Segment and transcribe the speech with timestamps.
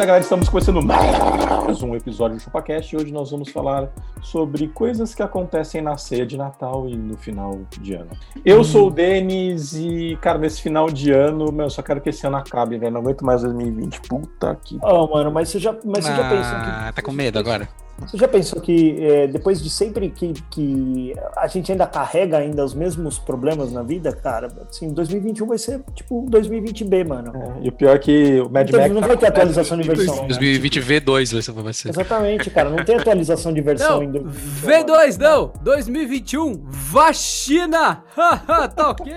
[0.00, 0.22] Isso aí, galera.
[0.22, 3.90] Estamos começando mais um episódio do ChupaCast e hoje nós vamos falar
[4.22, 8.08] sobre coisas que acontecem na ceia de Natal e no final de ano.
[8.42, 12.08] Eu sou o Denis e, cara, nesse final de ano, meu, eu só quero que
[12.08, 12.92] esse ano acabe, velho.
[12.92, 14.00] Não aguento mais 2020.
[14.02, 14.78] Puta que.
[14.82, 16.92] Oh, mano, mas você já, mas você já pensou Ah, que.
[16.96, 17.68] tá com medo agora?
[18.06, 22.64] Você já pensou que é, depois de sempre que, que a gente ainda carrega ainda
[22.64, 27.32] os mesmos problemas na vida, cara, assim, 2021 vai ser tipo 2020B, mano.
[27.34, 28.94] É, e o pior é que o Mad Não, Max.
[28.94, 30.16] não vai ter atualização de versão.
[30.22, 30.28] né?
[30.28, 31.88] 2020 V2 vai ser- vai ser.
[31.90, 32.70] Exatamente, cara.
[32.70, 34.68] Não tem atualização de versão Não, em 2021.
[34.70, 38.02] V2 não, 2021, vacina!
[38.16, 39.12] Haha, tá ok?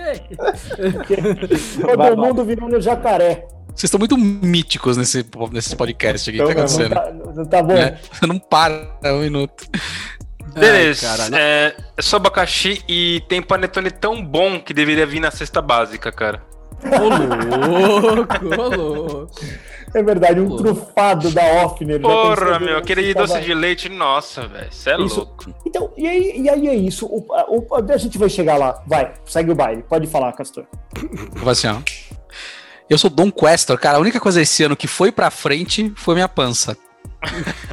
[1.80, 2.16] Todo Vai, vai.
[2.16, 3.46] mundo virando jacaré.
[3.74, 6.38] Vocês estão muito míticos nesse, nesse podcast aqui.
[6.38, 6.94] Que tá Então, Não acontecendo?
[6.94, 7.74] tá, não tá bom?
[7.74, 7.98] Né?
[8.12, 9.64] Você não para um minuto.
[10.54, 11.08] Beleza.
[11.24, 15.60] Ai, é, é só abacaxi e tem panetone tão bom que deveria vir na cesta
[15.60, 16.40] básica, cara.
[16.84, 19.30] Ô louco, ô louco.
[19.94, 22.00] É verdade, um trufado da Offner.
[22.00, 24.66] já Porra, meu, que aquele doce de leite, nossa, velho.
[24.72, 25.16] Cê é Isso.
[25.20, 25.54] louco.
[25.64, 27.06] Então, e aí, e aí é isso.
[27.06, 28.82] O, o- a gente vai chegar lá.
[28.86, 29.82] Vai, segue o baile.
[29.88, 30.64] Pode falar, Castor.
[31.32, 31.76] Vai assim, ó.
[32.88, 33.96] Eu sou Dom Questor, cara.
[33.96, 36.76] A única coisa esse ano que foi pra frente foi minha pança.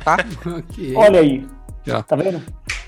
[0.03, 0.17] Tá?
[0.45, 0.93] Ok.
[0.95, 1.45] Olha aí.
[1.85, 2.01] Já.
[2.03, 2.41] Tá vendo?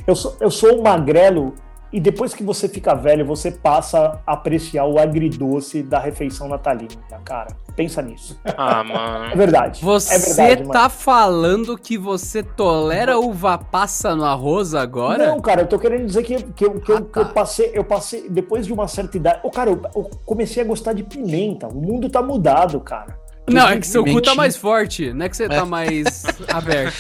[0.08, 1.54] Eu sou, eu sou um magrelo
[1.94, 6.90] e depois que você fica velho, você passa a apreciar o agridoce da refeição natalina,
[7.24, 7.56] cara.
[7.76, 8.40] Pensa nisso.
[8.58, 9.36] Ah, É mano.
[9.36, 9.84] verdade.
[9.84, 15.28] Você é verdade, tá falando que você tolera uva passa no arroz agora?
[15.28, 17.26] Não, cara, eu tô querendo dizer que, que, eu, que, eu, Ah, eu tá.
[17.26, 19.40] passei, eu passei, depois de uma certa idade.
[19.44, 21.68] Ô, cara, eu, eu comecei a gostar de pimenta.
[21.68, 23.23] O mundo tá mudado, cara.
[23.50, 25.50] Não, é que seu cu tá mais forte, não é que você É.
[25.50, 26.94] tá mais aberto.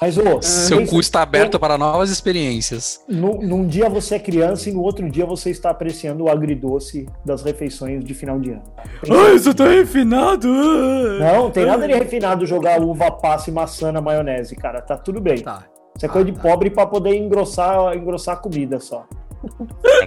[0.00, 3.00] Mas, ô, Seu pensa- cu está aberto para novas experiências.
[3.08, 7.06] Num, num dia você é criança e no outro dia você está apreciando o agridoce
[7.24, 8.62] das refeições de final de ano.
[9.10, 10.46] Ai, isso tá refinado!
[10.48, 14.80] Não, não tem nada de refinado jogar uva passa e maçã na maionese, cara.
[14.80, 15.38] Tá tudo bem.
[15.42, 15.64] Tá.
[15.96, 16.42] Isso é coisa Ah, de tá.
[16.48, 19.04] pobre pra poder engrossar, engrossar a comida só.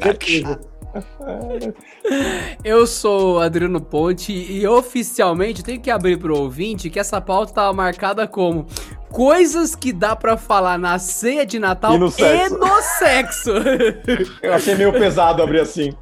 [0.02, 0.60] Certeza.
[2.64, 7.54] Eu sou o Adriano Ponte e oficialmente tenho que abrir pro ouvinte que essa pauta
[7.54, 8.66] tava marcada como
[9.10, 12.58] coisas que dá pra falar na ceia de Natal E no sexo.
[12.58, 13.52] no sexo.
[14.42, 15.94] Eu achei meio pesado abrir assim.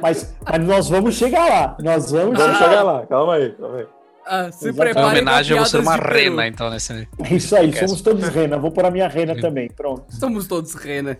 [0.00, 1.76] Mas, mas nós vamos chegar lá.
[1.80, 3.86] Nós vamos Vamos chegar lá, calma aí, calma aí.
[4.26, 4.70] Ah, se.
[4.70, 7.06] É prepare uma homenagem a você uma rena, então, nesse.
[7.22, 8.56] É isso aí, somos todos rena.
[8.58, 9.68] Vou pôr a minha rena também.
[9.68, 10.04] Pronto.
[10.14, 11.18] Somos todos rena.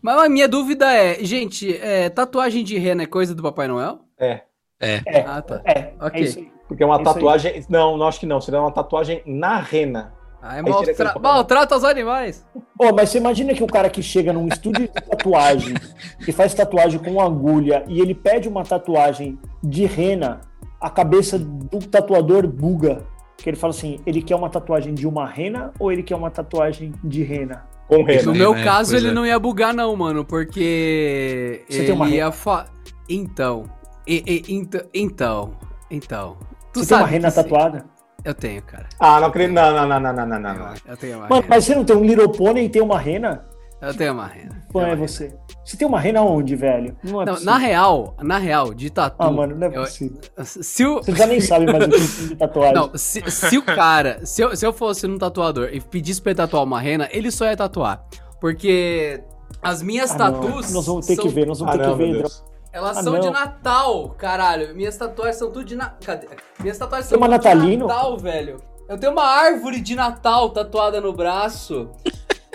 [0.00, 4.00] Mas a minha dúvida é, gente, é, tatuagem de rena é coisa do Papai Noel?
[4.18, 4.42] É,
[4.80, 5.02] É.
[5.06, 5.62] É, Ah, tá.
[5.64, 6.22] é, Ok.
[6.22, 7.04] é porque é uma aí.
[7.04, 7.64] tatuagem.
[7.68, 8.40] Não, não acho que não.
[8.40, 10.12] Seria uma tatuagem na rena.
[10.42, 11.18] Ah, é maltra...
[11.18, 12.46] maltrata os animais.
[12.78, 15.74] Ô, mas você imagina que o cara que chega num estúdio de tatuagem,
[16.24, 20.40] que faz tatuagem com agulha, e ele pede uma tatuagem de rena,
[20.80, 23.04] a cabeça do tatuador buga.
[23.36, 26.30] Que ele fala assim, ele quer uma tatuagem de uma rena ou ele quer uma
[26.30, 27.66] tatuagem de rena?
[27.88, 28.22] Com No rena.
[28.32, 28.64] Sim, meu né?
[28.64, 29.14] caso, Pois ele é.
[29.14, 31.62] não ia bugar, não, mano, porque.
[31.68, 32.66] Você ele tem uma ia fa...
[33.08, 33.64] Então.
[34.06, 35.52] E, e- ento- então.
[35.90, 36.36] Então.
[36.72, 37.84] Tu você tem uma sabe rena tatuada?
[38.24, 38.88] Eu tenho, cara.
[38.98, 39.54] Ah, não acredito.
[39.54, 40.54] Não, não, não, não, não, não, não.
[40.54, 40.74] não.
[40.86, 41.46] Eu tenho uma Mano, rena.
[41.48, 43.44] mas você não tem um Little Pony e tem uma rena?
[43.80, 44.62] Eu tenho uma rena.
[44.72, 45.36] Qual é você?
[45.64, 46.96] Você tem uma rena onde, velho?
[47.04, 49.16] Não é Não, na real, na real, de tatu.
[49.18, 50.18] Ah, mano, não é eu- possível.
[50.44, 50.96] se o.
[51.02, 52.74] Você já nem sabe mais o que tem de tatuagem.
[52.74, 54.24] Não, se, se o cara.
[54.24, 57.30] Se eu, se eu fosse num tatuador e pedisse pra ele tatuar uma rena, ele
[57.30, 58.02] só ia tatuar.
[58.40, 59.22] Porque
[59.62, 60.72] as minhas Ah, tatus.
[60.72, 62.26] Nós vamos ter são- que ver, nós vamos Ah, ter não, que ver.
[62.72, 63.32] Elas Ah, são de não.
[63.32, 64.74] Natal, caralho.
[64.74, 65.96] Minhas tatuagens são tudo de Natal.
[66.04, 66.28] Cadê?
[66.60, 67.86] Minhas tatuagens Tem são uma tudo natalino?
[67.86, 68.56] de Natal, velho.
[68.88, 71.90] Eu tenho uma árvore de Natal tatuada no braço.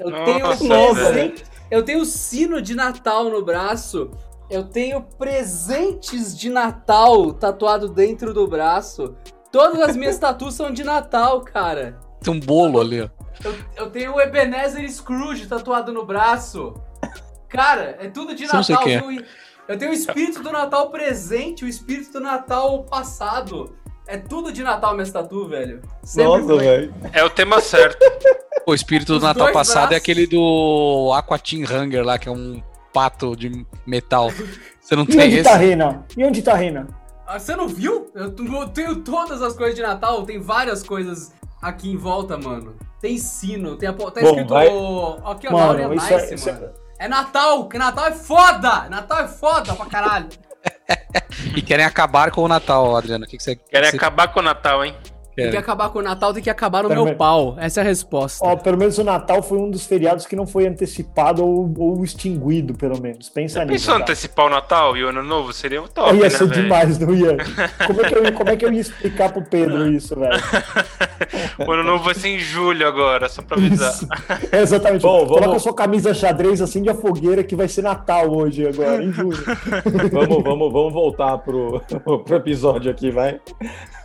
[0.01, 4.11] Eu tenho Nossa, presente- Eu tenho sino de Natal no braço.
[4.49, 9.15] Eu tenho presentes de Natal tatuado dentro do braço.
[9.51, 11.97] Todas as minhas tatuas são de Natal, cara.
[12.21, 13.09] Tem um bolo ali, ó.
[13.43, 16.73] Eu, eu tenho o Ebenezer Scrooge tatuado no braço.
[17.47, 18.87] Cara, é tudo de Você não sei Natal.
[18.89, 19.01] quem é.
[19.01, 19.25] Tenho-
[19.67, 23.75] eu tenho o espírito do Natal presente, o espírito do Natal passado.
[24.11, 25.81] É tudo de Natal minhas tatu, velho.
[26.03, 26.93] Sempre Nossa, velho.
[27.13, 27.97] É o tema certo.
[28.67, 29.97] O espírito do Natal passado é braços.
[30.03, 32.61] aquele do Aqua Teen Hunger lá, que é um
[32.93, 34.29] pato de metal.
[34.79, 35.43] Você não E tem onde esse?
[35.49, 36.05] tá a rena?
[36.15, 36.87] E onde tá a rena?
[37.25, 38.11] Ah, você não viu?
[38.13, 38.31] Eu
[38.69, 42.75] tenho todas as coisas de Natal, tem várias coisas aqui em volta, mano.
[43.01, 44.49] Tem sino, tem a, tá Bom, escrito.
[44.49, 46.69] vai- Aqui, ó, Mano, é- Nice, é- mano.
[46.99, 48.87] É Natal, que Natal é foda!
[48.89, 50.27] Natal é foda pra caralho.
[51.55, 53.25] E querem acabar com o Natal, Adriano.
[53.25, 54.95] O que, que você Querem você acabar com o Natal, hein?
[55.35, 57.55] Tem que acabar com o Natal, tem que acabar no Pera, meu pau.
[57.57, 58.45] Essa é a resposta.
[58.45, 62.03] Ó, pelo menos o Natal foi um dos feriados que não foi antecipado ou, ou
[62.03, 63.29] extinguido, pelo menos.
[63.29, 63.85] Pensa nisso.
[63.85, 65.53] Pensou em antecipar o Natal e o Ano Novo?
[65.53, 66.61] Seria o top, ia né, ser velho?
[66.63, 67.37] demais, não ia?
[67.87, 70.39] Como é, que eu, ia- como é que eu ia explicar pro Pedro isso, velho?
[71.65, 73.91] O Ano Novo vai ser em julho agora, só pra avisar.
[73.93, 74.07] Isso.
[74.51, 75.01] É exatamente.
[75.01, 78.29] Bom, Coloca vamos- a sua camisa xadrez assim de a fogueira que vai ser Natal
[78.29, 79.41] hoje, agora, em julho.
[80.11, 81.81] Vamos, vamos, vamos voltar pro,
[82.25, 83.39] pro episódio aqui, vai.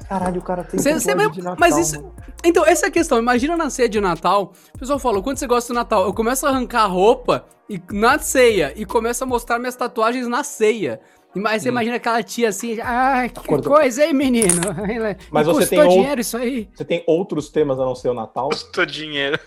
[0.08, 2.14] Caralho, o cara tem Cê- cê mesmo- de Natal, mas isso- mano.
[2.44, 3.18] Então, essa é a questão.
[3.18, 4.52] Imagina na ceia de Natal.
[4.74, 6.04] O pessoal fala, quando você gosta do Natal?
[6.04, 10.28] Eu começo a arrancar a roupa e, na ceia e começo a mostrar minhas tatuagens
[10.28, 11.00] na ceia.
[11.36, 13.74] Mas você imagina aquela tia assim, ai, que Acordou.
[13.74, 14.60] coisa, hein, menino?
[15.30, 16.68] Mas você custou tem dinheiro isso aí.
[16.74, 18.48] Você tem outros temas a não ser o Natal?
[18.48, 19.38] Custou dinheiro.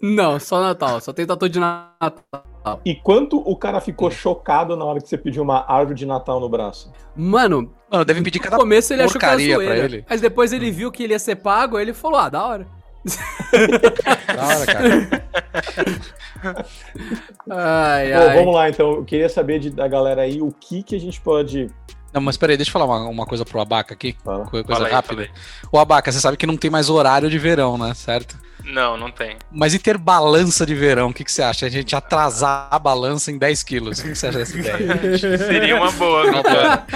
[0.00, 1.00] Não, só Natal.
[1.00, 2.80] Só tem tatu de Natal.
[2.84, 6.40] E quanto o cara ficou chocado na hora que você pediu uma árvore de Natal
[6.40, 6.92] no braço?
[7.16, 9.84] Mano, Mano, devem pedir no cada começo ele achou que era zoeira.
[9.84, 10.04] ele.
[10.08, 12.66] Mas depois ele viu que ele ia ser pago, aí ele falou, ah, da hora.
[14.34, 15.08] da hora, cara.
[17.50, 18.36] Ai, Bom, ai.
[18.36, 18.92] vamos lá, então.
[18.92, 21.68] Eu queria saber de- da galera aí o que, que a gente pode.
[22.12, 24.16] Não, mas peraí, deixa eu falar uma, uma coisa pro Abaca aqui.
[24.22, 24.44] Fala.
[24.44, 25.28] co- Coisa Fala aí, rápida.
[25.70, 27.94] O Abaca, você sabe que não tem mais horário de verão, né?
[27.94, 28.36] Certo?
[28.64, 29.36] Não, não tem.
[29.50, 31.08] Mas e ter balança de verão?
[31.08, 31.66] O que, que você acha?
[31.66, 33.98] A gente atrasar a balança em 10 quilos.
[33.98, 35.18] O que, que você acha dessa ideia?
[35.38, 36.86] Seria uma boa, cara?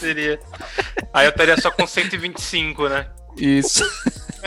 [0.00, 0.38] Seria.
[1.14, 3.06] Aí eu estaria só com 125, né?
[3.38, 3.82] Isso.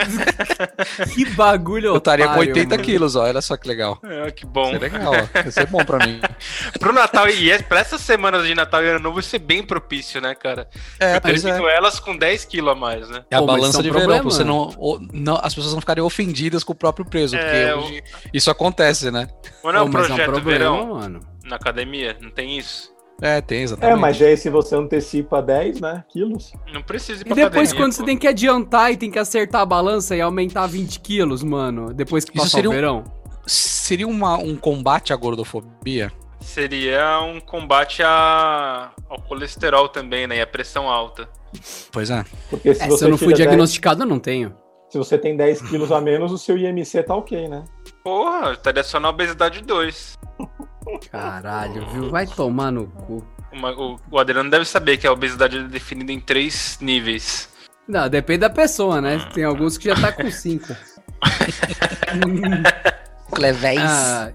[1.14, 2.82] Que bagulho Eu estaria com otário, 80 mano.
[2.84, 3.24] quilos, ó.
[3.24, 3.98] Olha só que legal.
[4.02, 4.66] É, que bom.
[4.66, 5.48] Isso é legal, ó.
[5.48, 6.20] Isso é bom pra mim.
[6.78, 9.62] Pro Natal, e é- pra essas semanas de Natal e Ano Novo, isso é bem
[9.62, 10.68] propício, né, cara?
[10.98, 11.76] É, eu pois é.
[11.76, 13.24] elas com 10 quilos a mais, né?
[13.30, 14.48] É a Pô, balança é um de verão, problema, pra você né?
[14.50, 17.40] não, o- não- As pessoas não ficarem ofendidas com o próprio peso, É,
[17.72, 18.02] porque hoje
[18.32, 19.28] isso acontece, né?
[19.62, 21.20] Mas não é um projeto problema, verão mano.
[21.44, 22.16] na academia?
[22.20, 22.89] Não tem isso?
[23.22, 23.98] É, tem, É, exatamente.
[24.00, 26.04] mas aí se você antecipa 10, né?
[26.08, 26.52] Quilos.
[26.72, 27.96] Não precisa ir E pra depois, academia, quando pô.
[27.98, 31.92] você tem que adiantar e tem que acertar a balança e aumentar 20 quilos, mano,
[31.92, 33.04] depois que Isso passar seria o um- verão.
[33.46, 36.10] Seria uma- um combate à gordofobia?
[36.40, 38.92] Seria um combate a...
[39.08, 40.36] ao colesterol também, né?
[40.38, 41.28] E a pressão alta.
[41.92, 42.24] Pois é.
[42.48, 44.54] Porque se É, se você eu não fui tira 10 diagnosticado, eu não tenho.
[44.88, 47.64] se você tem 10 quilos a menos, o seu IMC tá ok, né?
[48.02, 50.16] Porra, estaria só na obesidade 2.
[51.10, 52.10] Caralho, viu?
[52.10, 53.24] Vai tomar no cu.
[53.52, 57.48] Uma- o, o Adriano deve saber que a obesidade é definida em três níveis.
[57.88, 59.18] Não, depende da pessoa, né?
[59.34, 60.76] Tem alguns que já tá com 5.
[63.32, 63.80] Clevéis.
[63.82, 64.30] ah,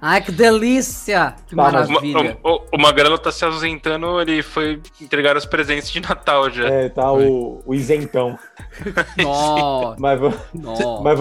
[0.00, 1.34] ai, que delícia!
[1.46, 2.38] Que maravilha.
[2.44, 6.68] o, o, o Magrelo tá se ausentando, ele foi entregar os presentes de Natal já.
[6.68, 8.38] É, tá o, o isentão.
[9.18, 10.20] Nó, Mas,
[10.54, 11.02] nó.
[11.02, 11.20] mas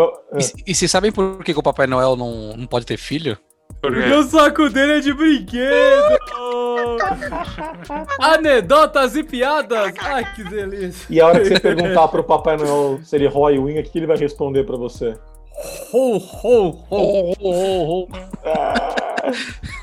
[0.58, 3.38] E, e vocês sabem por que, que o Papai Noel não, não pode ter filho?
[3.82, 6.18] Porque- O saco dele é de brinquedo!
[8.20, 9.94] Anedotas e piadas!
[10.00, 11.06] Ai, que delícia!
[11.10, 13.98] E a hora que você perguntar pro Papai Noel se ele rói unha, o que
[13.98, 15.16] ele vai responder pra você?
[15.94, 18.08] Ho, ho, ho!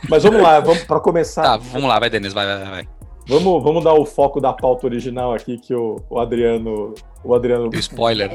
[0.08, 1.42] Mas vamos lá, vamos para começar.
[1.42, 2.88] Tá, vamos lá, vai, Denis, vai, vai, vai.
[3.26, 7.70] Vamos, vamos dar o foco da pauta original aqui que o, o Adriano, o Adriano
[7.72, 8.30] o spoiler.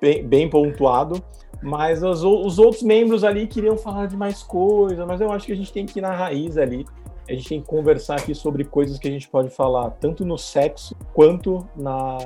[0.00, 1.22] bem, bem pontuado.
[1.62, 5.52] Mas os, os outros membros ali queriam falar de mais coisa, mas eu acho que
[5.52, 6.84] a gente tem que ir na raiz ali.
[7.28, 10.38] A gente tem que conversar aqui sobre coisas que a gente pode falar tanto no
[10.38, 12.18] sexo quanto na,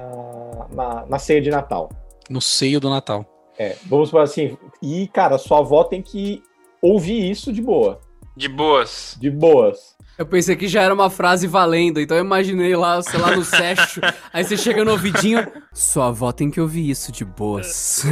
[0.72, 1.88] na, na ceia de Natal.
[2.28, 3.25] No seio do Natal.
[3.58, 4.56] É, vamos falar assim.
[4.82, 6.42] E, cara, sua avó tem que
[6.82, 8.00] ouvir isso de boa.
[8.37, 9.16] De boas.
[9.18, 9.96] De boas.
[10.21, 13.43] Eu pensei que já era uma frase valendo, então eu imaginei lá, sei lá, no
[13.43, 14.03] Secho.
[14.31, 18.05] Aí você chega no ouvidinho, sua avó tem que ouvir isso de boas.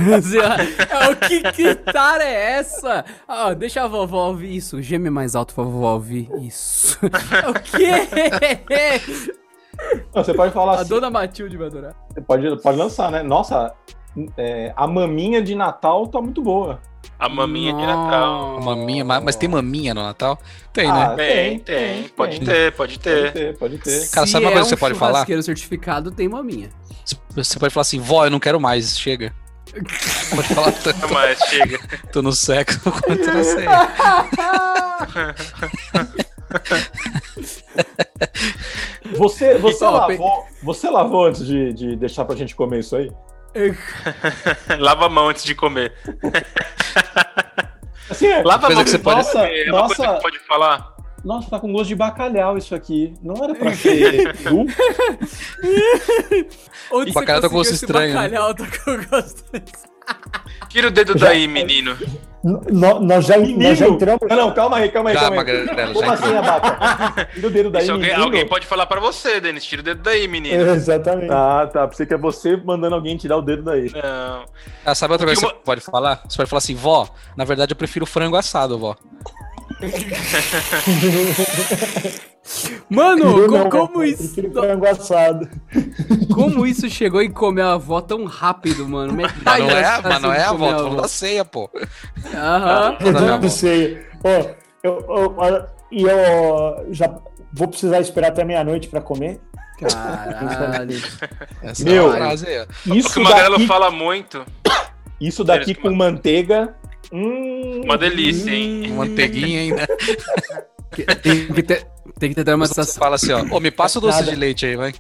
[0.91, 3.05] Ah, o que gritar é essa?
[3.29, 4.81] Ah, deixa a vovó ouvir isso.
[4.81, 6.99] Geme mais alto pra vovó ouvir isso.
[7.05, 8.09] o quê?
[10.15, 10.89] Não, você pode falar A assim.
[10.89, 11.95] dona Matilde vai adorar.
[12.09, 13.23] Você pode, pode lançar, né?
[13.23, 13.75] Nossa,
[14.39, 16.81] é, a maminha de Natal tá muito boa.
[17.19, 18.61] A maminha de Natal.
[18.61, 20.39] Maminha, ma- mas tem maminha no Natal?
[20.73, 21.17] Tem, Ah, né?
[21.17, 22.03] Tem, tem.
[22.11, 23.33] Pode ter, pode Pode ter.
[23.33, 24.09] ter, pode ter.
[24.11, 25.13] Cara, Se sabe uma é coisa que um você pode falar?
[25.15, 26.71] churrasqueiro certificado, tem maminha.
[27.35, 29.35] Você pode falar assim, vó, eu não quero mais, chega.
[30.35, 31.79] Pode falar tanto, Não mais, chega.
[32.07, 33.89] tanto no sexo quanto na ceia.
[39.17, 43.11] Você, você, pe- lavou, você lavou antes de, de deixar pra gente comer isso aí?
[44.79, 45.93] Lava a mão antes de comer.
[48.11, 49.67] Assim, é, Lava a mão que você pode- de comer.
[49.69, 50.97] É uma coisa nossa- que pode falar.
[51.25, 53.13] Nossa, tá com gosto de bacalhau isso aqui.
[53.23, 54.65] Não era pra ser peru?
[56.93, 58.29] Onde O bacalhau tá com gosto estranho, né?
[58.29, 59.45] bacalhau tá com gosto
[60.69, 61.97] Tira o dedo daí, menino.
[62.45, 64.21] N- nó- nós, já, nós já entramos.
[64.29, 65.65] Não, não, calma aí, calma aí, Já, calma aí.
[65.65, 67.25] Magrela, Como já assim, Abaca?
[67.35, 68.25] Tira o dedo daí, Isso alguém, menino.
[68.25, 69.65] alguém pode falar pra você, Denis.
[69.65, 70.63] Tira o dedo daí, menino.
[70.71, 71.33] É, exatamente.
[71.33, 71.89] Ah, tá.
[71.89, 73.91] Pensei que é você mandando alguém tirar o dedo daí.
[73.93, 74.45] Não.
[74.85, 76.23] Ah, sabe outra coisa que Uma- você pode falar?
[76.29, 78.95] Você pode falar assim, vó, na verdade eu prefiro frango assado, vó.
[82.89, 84.35] Mano, não, como eu isso?
[84.91, 85.49] assado.
[86.35, 89.13] Como isso chegou em comer a avó tão rápido, mano?
[89.15, 91.71] Mas não é, mas não é a avó, tô falando da ceia, pô.
[92.35, 92.97] Aham.
[93.01, 94.03] Não, não, Eu não sei.
[94.25, 94.45] Ó,
[94.83, 97.15] eu, eu- e eu já
[97.53, 99.41] vou precisar esperar até meia-noite pra comer.
[99.79, 100.97] Caralho.
[101.63, 102.67] Essa Meu, é a frase aí, ó.
[102.91, 104.45] o Isso que o Magrelo daqui, fala muito.
[105.21, 106.75] isso daqui com manteiga.
[107.13, 108.93] Hum, Uma delícia, hein?
[108.93, 109.87] Manteiguinha ainda.
[111.23, 111.87] Tem que ter,
[112.19, 113.03] tem que ter uma Você sensação.
[113.03, 114.31] fala assim, ó, ô, me passa o doce Nada.
[114.33, 114.93] de leite aí, vai.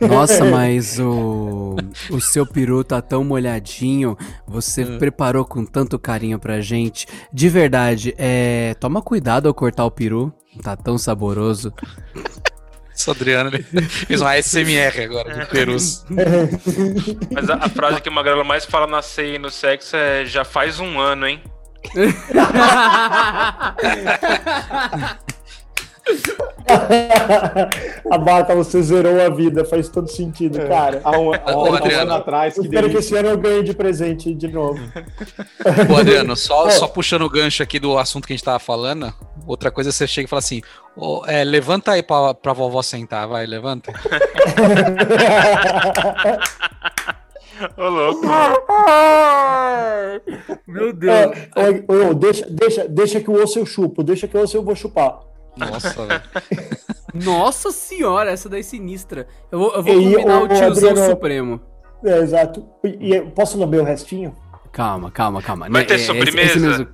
[0.00, 1.76] Nossa, mas o,
[2.10, 4.16] o seu peru tá tão molhadinho.
[4.46, 7.06] Você preparou com tanto carinho pra gente.
[7.32, 10.32] De verdade, é, toma cuidado ao cortar o peru.
[10.62, 11.72] Tá tão saboroso.
[13.00, 16.04] Esse Adriano, ele fez uma SMR agora, de perus.
[17.32, 20.26] Mas a, a frase que o Magrelo mais fala na ceia e no sexo é
[20.26, 21.42] já faz um ano, hein?
[28.10, 31.00] Abaca, você zerou a vida, faz todo sentido, cara.
[31.04, 32.02] Há um, há um Adriano.
[32.02, 33.16] ano atrás, que Espero que delícia.
[33.16, 34.80] esse ano eu ganhe de presente de novo.
[35.90, 36.70] Ô, Adriano, só, Ô.
[36.70, 39.12] só puxando o gancho aqui do assunto que a gente tava falando,
[39.46, 40.62] outra coisa é você chega e fala assim,
[40.96, 43.92] ô, é, levanta aí pra, pra vovó sentar, vai, levanta.
[47.76, 48.26] Ô, louco.
[50.66, 50.92] Meu É,
[51.86, 54.62] ô, ô, deixa, deixa, deixa que o osso eu chupo, deixa que o osso eu
[54.62, 55.20] vou chupar.
[55.56, 56.22] Nossa, velho.
[57.14, 59.26] Nossa senhora, essa daí é sinistra.
[59.50, 61.60] Eu vou, eu vou E, combinar ô, o tiozão Adriano- supremo.
[62.04, 62.66] É, exato.
[62.84, 64.34] E, posso lamber o restinho?
[64.72, 65.68] Calma, calma, calma.
[65.68, 66.52] Vai Né, ter é, sobremesa?
[66.52, 66.88] Esse, mesmo,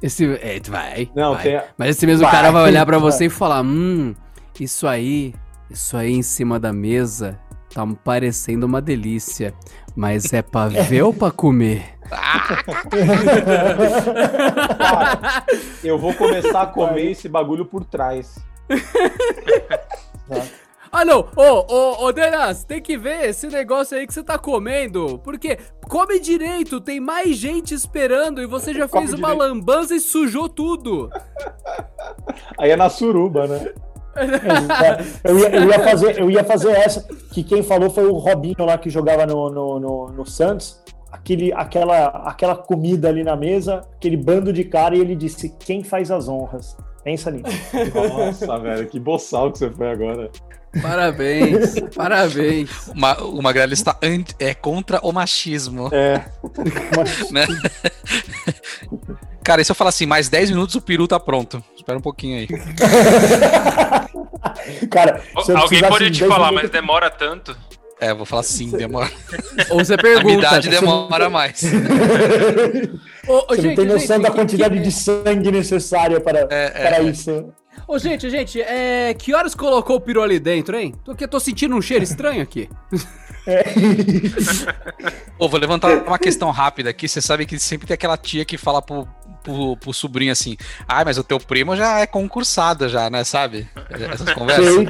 [0.00, 1.42] esse, é, vai, Não, vai.
[1.42, 1.60] tem.
[1.76, 3.10] Mas esse mesmo Vai, cara vai olhar pra vai.
[3.10, 4.14] você e falar: Hum,
[4.58, 5.34] isso aí,
[5.68, 7.38] isso aí em cima da mesa
[7.74, 9.52] tá parecendo uma delícia.
[9.98, 11.98] Mas é pra ver ou pra comer?
[12.08, 12.62] Cara,
[15.82, 18.38] eu vou começar a comer esse bagulho por trás.
[20.90, 21.28] Ah, não!
[21.36, 25.18] Ô, ô, ô, Denas, tem que ver esse negócio aí que você tá comendo.
[25.18, 29.52] Porque come direito, tem mais gente esperando e você já Come fez uma direito.
[29.52, 31.10] lambança e sujou tudo.
[32.56, 33.74] Aí é na suruba, né?
[34.18, 38.14] É, eu, ia, eu ia fazer, eu ia fazer essa, que quem falou foi o
[38.16, 40.82] Robinho lá que jogava no, no, no, no Santos.
[41.10, 45.82] Aquele, aquela, aquela comida ali na mesa, aquele bando de cara, e ele disse: quem
[45.82, 46.76] faz as honras?
[47.02, 47.46] Pensa nisso.
[47.94, 50.30] Nossa, velho, que boçal que você foi agora.
[50.82, 52.88] Parabéns, parabéns.
[52.88, 56.22] O, Ma o Magrelo está anti- é contra o machismo, É,
[56.94, 57.46] Mas- né?
[59.48, 61.64] Cara, e se eu falar assim, mais 10 minutos o peru tá pronto.
[61.74, 62.46] Espera um pouquinho aí.
[64.90, 67.56] cara, se eu Alguém pode de te 10 falar, mas minutos- demora tanto.
[67.98, 69.10] É, eu vou falar sim, demora.
[69.70, 70.34] Ou você A pergunta.
[70.46, 71.62] idade demora mais.
[73.26, 76.66] Ô, ô, Você não tem noção gente, da quantidade que- de sangue necessária para, É,
[76.66, 77.02] é, para é.
[77.04, 77.48] isso.
[77.86, 79.14] Ô, gente, gente, é...
[79.14, 80.94] que horas colocou o peru ali dentro, hein?
[81.02, 82.68] Tô, que- tô sentindo um cheiro estranho aqui.
[85.38, 87.08] Ô, vou levantar uma questão rápida aqui.
[87.08, 89.08] Você sabe que sempre tem aquela tia que fala pro,
[89.52, 93.24] pro, pro sobrinho assim: ai, mas o teu primo já é concursada, já, né?
[93.24, 93.68] Sabe?
[93.90, 94.86] Essas conversas.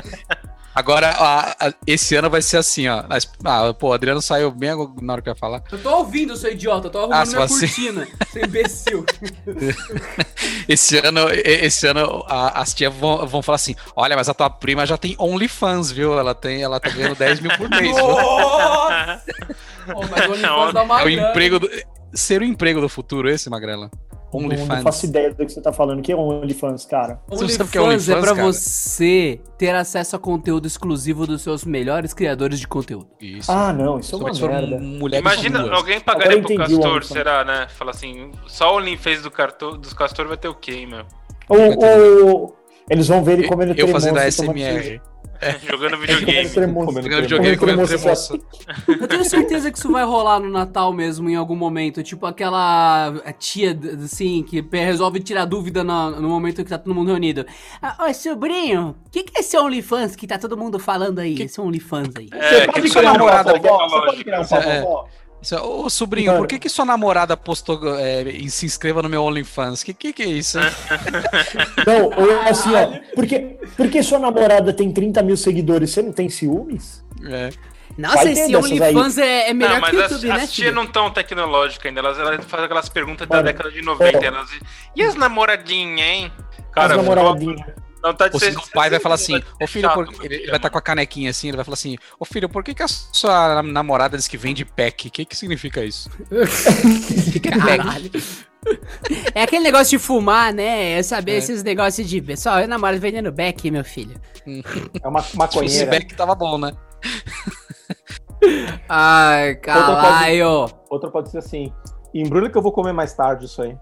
[0.74, 3.02] Agora, a- a- esse ano vai ser assim, ó.
[3.08, 4.70] Mas, Ah, pô, o Adriano saiu bem
[5.02, 5.60] na hora que eu ia falar.
[5.72, 9.04] Eu tô ouvindo, seu idiota, eu tô arrumando Ah, se minha você- cortina, seu imbecil.
[10.68, 14.50] Esse ano, esse ano a- as tias vão, vão falar assim: olha, mas a tua
[14.50, 16.18] prima já tem OnlyFans, viu?
[16.18, 17.96] Ela tem, ela tá ganhando 10 mil por mês.
[17.96, 19.22] Nossa!
[19.94, 21.68] Ô, mas o OnlyFans dá uma É o emprego do.
[22.14, 23.90] Ser o emprego do futuro, esse, Magrela?
[24.32, 24.82] Não, não OnlyFans.
[24.82, 26.00] faço ideia do que você tá falando.
[26.00, 27.20] O que é um OnlyFans, cara?
[27.28, 28.52] Você não sabe o que é OnlyFans é OnlyFans, pra cara?
[28.52, 33.08] você ter acesso a conteúdo exclusivo dos seus melhores criadores de conteúdo.
[33.20, 33.50] Isso.
[33.50, 34.78] Ah, não, isso é uma merda.
[34.78, 37.06] mulher Imagina, alguém pagaria pro eu Castor, OnlyFans.
[37.06, 37.66] será, né?
[37.70, 41.04] Fala assim, só o OnlyFans do Castor, dos Castor vai ter o quê, hein, meu?
[41.48, 42.58] Ou, ou
[42.90, 45.00] eles vão ver ele comendo Eu fazendo a SMR.
[45.62, 46.48] Jogando Comendo videogame.
[46.48, 48.40] Jogando videogame, comendo Comendo tremoço.
[48.88, 52.02] Eu tenho certeza que isso vai rolar no Natal mesmo, em algum momento.
[52.02, 57.08] Tipo aquela tia, assim, que resolve tirar dúvida na- no, momento que tá todo mundo
[57.08, 57.46] reunido.
[57.80, 61.40] Ah, Ô, sobrinho, o que, que é esse OnlyFans que tá todo mundo falando aí?
[61.40, 62.28] Esse OnlyFans aí.
[62.32, 63.78] É, Você pode que criar um namorado pra aqui vovó?
[63.78, 64.78] na Você pode criar um É.
[64.80, 65.08] Isso,
[65.62, 66.38] Ô, sobrinho, Cara.
[66.38, 69.84] por que, que sua namorada postou é, e se inscreva no meu OnlyFans?
[69.84, 70.58] Que que, que é isso?
[71.86, 72.98] Não, ou assim, ó.
[73.14, 77.04] Porque, porque sua namorada tem 30 mil seguidores, você não tem ciúmes?
[77.24, 77.50] É.
[77.96, 80.64] Nossa, esse OnlyFans é, é melhor Não, mas que o as, YouTube, as né, tia
[80.66, 80.76] filho?
[80.76, 82.00] não tão tecnológicas ainda.
[82.00, 84.18] Elas, elas fazem aquelas perguntas da década de 90.
[84.18, 84.24] é.
[84.24, 84.50] Elas,
[84.94, 86.32] e as namoradinhas, hein?
[86.58, 87.60] As Cara, namoradinhas.
[88.02, 90.70] Não tá ser- o pai vai falar assim, ô filho, chato, por- ele vai estar
[90.70, 93.62] com a canequinha assim, ele vai falar assim, ô filho, por que, que a sua
[93.62, 95.08] namorada diz que vende pack?
[95.08, 96.08] O que, que significa isso?
[97.42, 98.10] Caralho.
[99.34, 100.92] É aquele negócio de fumar, né?
[100.98, 101.36] É saber É.
[101.38, 102.20] esses negócios de.
[102.20, 104.20] Pessoal, eu namoro vendendo back, meu filho.
[105.02, 105.90] É uma Esse maconheira.
[105.90, 106.72] pack tava bom, né?
[108.88, 110.68] Ai, caralho.
[110.90, 111.72] Outra pode ser assim.
[112.14, 113.76] Embrulha que eu vou comer mais tarde isso aí.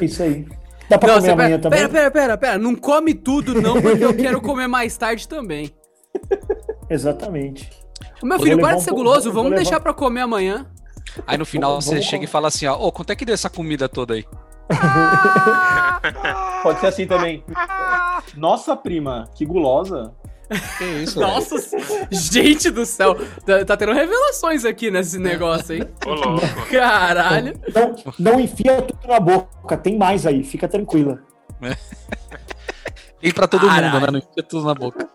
[0.00, 0.46] Isso aí.
[0.88, 1.78] Dá pra Não, comer amanhã pera, também?
[1.80, 2.58] pera, pera, pera, pera.
[2.58, 5.70] Não come tudo, não, porque eu quero comer mais tarde também.
[6.88, 7.70] Exatamente.
[8.22, 10.66] Ô, meu filho, para de ser guloso, vamos levar- deixar pra comer amanhã.
[11.26, 13.24] Aí no final Vamos- você vamos chega e fala assim, ó, ô, quanto é que
[13.24, 14.24] deu essa comida toda aí?
[16.62, 17.44] Pode ser assim também.
[18.36, 20.12] Nossa, prima, que gulosa.
[20.78, 21.18] Que isso?
[21.20, 21.56] Nossa,
[22.10, 23.14] gente do céu.
[23.44, 25.82] Tá, tá tendo revelações aqui nesse negócio, hein?
[26.06, 26.46] Ô, louco.
[26.70, 27.60] Caralho.
[27.74, 31.18] Não, não enfia tudo na boca, tem mais aí, fica tranquila.
[33.20, 33.92] Tem pra todo Caralho.
[33.92, 34.06] mundo, né?
[34.12, 35.08] Não enfia tudo na boca.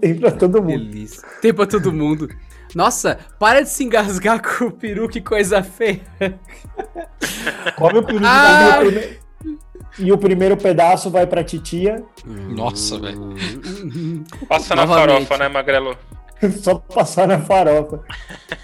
[0.00, 0.84] Tem pra todo mundo.
[0.84, 1.26] Delícia.
[1.40, 2.28] Tem pra todo mundo.
[2.74, 6.02] Nossa, para de se engasgar com o peru, que coisa feia.
[7.76, 8.80] Come o peru de Ah!
[9.98, 13.34] E o prime- o primeiro pedaço vai pra titia, Nossa, velho.
[14.48, 15.26] Passa na Novamente.
[15.26, 15.96] farofa, né, Magrelo?
[16.62, 18.00] só passar na farofa.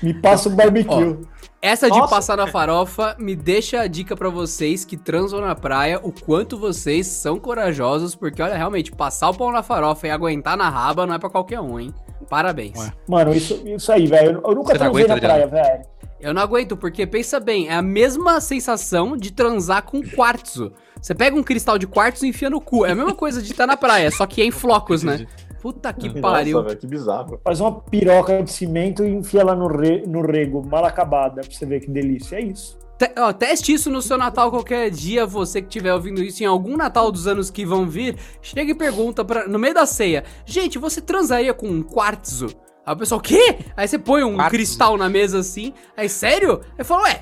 [0.03, 1.19] Me passa o barbecue.
[1.61, 2.15] Essa de Nossa.
[2.15, 6.59] passar na farofa me deixa a dica pra vocês que transam na praia, o quanto
[6.59, 11.07] vocês são corajosos, porque olha, realmente, passar o pão na farofa e aguentar na raba
[11.07, 11.93] não é pra qualquer um, hein?
[12.29, 12.79] Parabéns.
[12.79, 12.93] Ué.
[13.09, 14.43] Mano, isso, isso aí, velho.
[14.45, 15.85] Eu nunca Você não transei na aguenta, praia, velho.
[16.21, 20.71] Eu não aguento, porque pensa bem, é a mesma sensação de transar com quartzo.
[21.05, 22.87] Você pega um cristal de quartzo e enfia no cu.
[22.87, 25.27] É a mesma coisa de estar na praia, só que é em flocos, né?
[25.61, 26.57] Puta que pariu.
[26.57, 27.39] Nossa, velho, que bizarro.
[27.45, 31.51] Faz uma piroca de cimento e enfia lá no, re- no rego, mal acabada, pra
[31.51, 32.37] você ver que delícia.
[32.37, 32.79] É isso.
[32.99, 36.47] Te- ó, teste isso no seu Natal qualquer dia, você que estiver ouvindo isso em
[36.47, 40.25] algum Natal dos anos que vão vir, chega e pergunta pra, no meio da ceia,
[40.47, 42.47] gente, você transaria com um quartzo?
[42.87, 43.57] Aí o pessoal, o quê?
[43.77, 44.51] Aí você põe um Quartzo?
[44.51, 46.61] cristal na mesa assim, aí sério?
[46.79, 47.21] Aí fala, ué,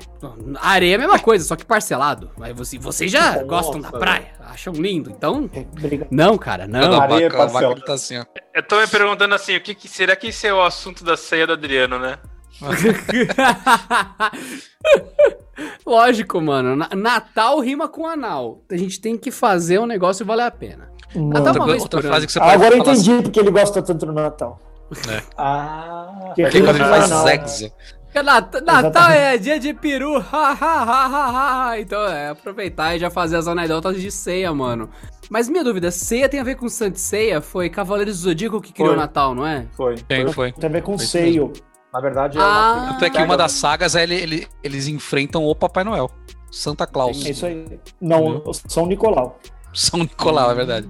[0.61, 2.29] areia é a mesma coisa, só que parcelado.
[2.41, 5.49] Aí você, vocês já Nossa, gostam da praia, acham lindo, então...
[5.77, 6.09] Obrigado.
[6.11, 6.99] Não, cara, Não, não.
[6.99, 7.81] a areia vaca, a vaca parcelada.
[7.85, 8.25] tá assim, ó.
[8.53, 11.15] Eu tô me perguntando assim, o que, que- será que esse é o assunto da
[11.15, 12.17] ceia do Adriano, né?
[15.85, 16.75] Lógico, mano.
[16.75, 18.61] Na- Natal rima com anal.
[18.71, 20.89] A gente tem que fazer um negócio valer a pena.
[21.09, 23.51] Até uma Outra, vez outra frase que você Ah, pode agora eu entendi porque ele
[23.51, 24.59] gosta tanto do Natal.
[25.37, 27.71] Ah, Que que é quando ele faz sexo.
[28.15, 29.17] Natal Exatamente.
[29.17, 30.17] é dia de peru.
[30.17, 31.79] ha, ha, ha, ha, ha.
[31.79, 34.87] Então é aproveitar e já fazer as anedotas de ceia, mano.
[35.29, 37.41] Mas minha dúvida, ceia tem a ver com Santa Ceia?
[37.41, 39.65] Foi Cavaleiros do Zodíaco que criou o Natal, não é?
[39.75, 39.95] foi.
[39.95, 40.51] Tem, foi.
[40.51, 41.53] Tem a ver com Foi isso seio.
[41.91, 42.73] Na verdade, é Ah.
[42.83, 42.93] uma...
[42.93, 46.09] Tanto é que uma das sagas é ele, ele- eles enfrentam o Papai Noel.
[46.51, 47.25] Santa Claus.
[47.25, 47.79] É isso aí.
[47.99, 49.39] Não, São Nicolau.
[49.73, 50.89] São Nicolau, é verdade.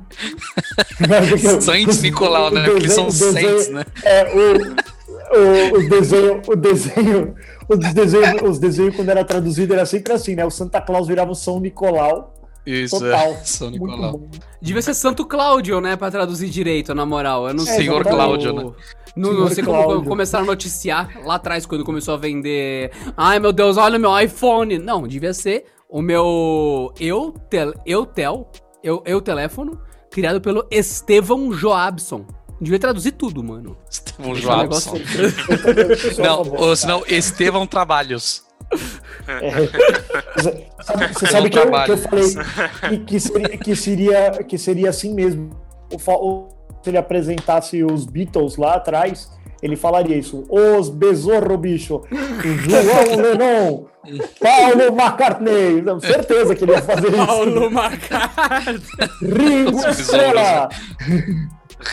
[1.61, 2.61] Saints Nicolau, né?
[2.61, 3.85] o Porque eles são desenho- Saints, desenho- né?
[4.03, 7.35] É, o, o, o desenho, o desenho,
[7.69, 10.45] os desenhos, os desenhos quando era traduzido era sempre assim, né?
[10.45, 12.33] O Santa Claus virava o São Nicolau.
[12.65, 13.19] Isso, Total.
[13.31, 13.35] é.
[13.43, 14.11] São Muito Nicolau.
[14.17, 14.29] bom.
[14.61, 15.95] Devia ser Santo Cláudio, né?
[15.95, 17.47] Pra traduzir direito, na moral.
[17.47, 17.77] Eu não sei.
[17.77, 18.71] Senhor Cláudio, né?
[19.15, 20.09] Não, não sei como Cláudio.
[20.09, 22.89] começaram a noticiar lá atrás, quando começou a vender.
[23.15, 24.79] Ai meu Deus, olha o meu iPhone.
[24.79, 28.49] Não, devia ser o meu Eu, tel,
[28.83, 29.79] eu eu, Teléfono,
[30.11, 32.25] criado pelo Estevão Joabson.
[32.61, 33.75] Devia traduzir tudo, mano.
[33.89, 34.95] Estevão Joabson.
[36.21, 38.43] Não, ou senão Estevão Trabalhos.
[40.35, 42.33] Você sabe, você sabe que, eu, que eu falei
[42.89, 45.51] que, que seria, que, seria, que seria assim mesmo.
[45.91, 46.49] O, o-
[46.81, 49.31] se ele apresentasse os Beatles lá atrás,
[49.63, 50.45] ele falaria isso.
[50.49, 53.85] Os Besorro Bicho, João Lennon,
[54.39, 55.81] Paulo McCartney.
[55.81, 57.25] Não, certeza que ele ia fazer isso.
[57.25, 57.69] Paulo.
[59.21, 60.69] Ringo Os Estrela,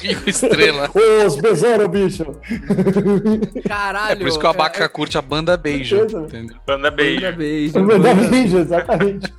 [0.02, 0.90] Rio Estrela.
[1.26, 2.26] os Besorro Bicho.
[3.66, 4.12] Caralho.
[4.12, 5.96] É por isso que o Abaca curte a banda Beijo.
[6.04, 6.56] Entendeu?
[6.66, 7.20] Banda beijo.
[7.22, 7.80] Manda beijo.
[7.80, 9.33] Manda vídeo, exatamente.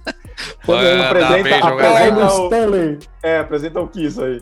[0.65, 2.15] Quando ele Ah, apresenta, beijo, galera.
[2.15, 2.43] Paulo.
[2.45, 2.99] Stanley.
[3.23, 4.39] É, apresenta o Kiss aí.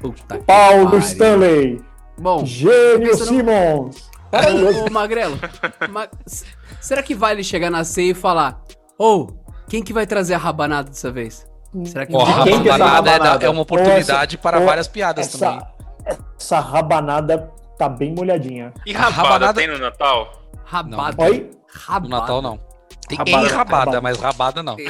[0.00, 0.98] Puta que Paulo pariu.
[1.00, 1.80] Stanley.
[2.18, 4.10] Bom, Gênio Pensa no- Simmons.
[4.32, 5.38] Ô, ô, Magrelo,
[5.90, 6.08] ma-
[6.80, 8.60] será que vale ele chegar na ceia e falar:
[8.98, 9.28] Ô,
[9.68, 11.46] quem que vai trazer a rabanada dessa vez?
[11.84, 13.46] Será que De quem que é essa rabanada é, rabanada?
[13.46, 15.58] é uma oportunidade para ou várias piadas também.
[16.06, 18.72] essa, essa rabanada tá bem molhadinha.
[18.86, 20.42] E A rabada, rabanada- tem no Natal?
[20.64, 21.22] Rabada.
[21.24, 21.50] Oi?
[21.68, 22.08] Rabada.
[22.08, 22.58] No Natal não.
[23.08, 24.00] Tem Rabada, enrabada, rabada.
[24.00, 24.76] mas rabada não.